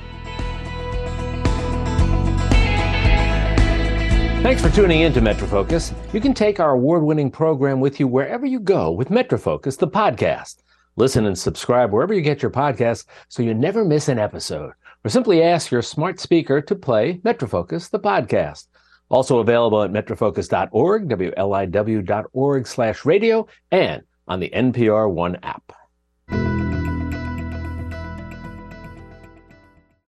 Thanks 4.44 4.62
for 4.62 4.70
tuning 4.70 5.00
in 5.00 5.12
to 5.14 5.20
MetroFocus. 5.20 5.92
You 6.14 6.20
can 6.20 6.32
take 6.32 6.60
our 6.60 6.70
award 6.70 7.02
winning 7.02 7.32
program 7.32 7.80
with 7.80 7.98
you 7.98 8.06
wherever 8.06 8.46
you 8.46 8.60
go 8.60 8.92
with 8.92 9.08
MetroFocus, 9.08 9.78
the 9.78 9.88
podcast. 9.88 10.62
Listen 10.94 11.26
and 11.26 11.36
subscribe 11.36 11.92
wherever 11.92 12.14
you 12.14 12.20
get 12.20 12.40
your 12.40 12.52
podcasts 12.52 13.04
so 13.28 13.42
you 13.42 13.52
never 13.52 13.84
miss 13.84 14.08
an 14.08 14.20
episode. 14.20 14.72
Or 15.04 15.10
simply 15.10 15.42
ask 15.42 15.70
your 15.70 15.82
smart 15.82 16.20
speaker 16.20 16.60
to 16.60 16.74
play 16.74 17.18
MetroFocus, 17.24 17.90
the 17.90 18.00
podcast. 18.00 18.66
Also 19.08 19.38
available 19.38 19.82
at 19.82 19.92
metrofocus.org, 19.92 21.08
WLIW.org 21.08 22.66
slash 22.66 23.04
radio, 23.04 23.46
and 23.70 24.02
on 24.26 24.40
the 24.40 24.50
NPR 24.50 25.10
One 25.10 25.36
app. 25.42 25.72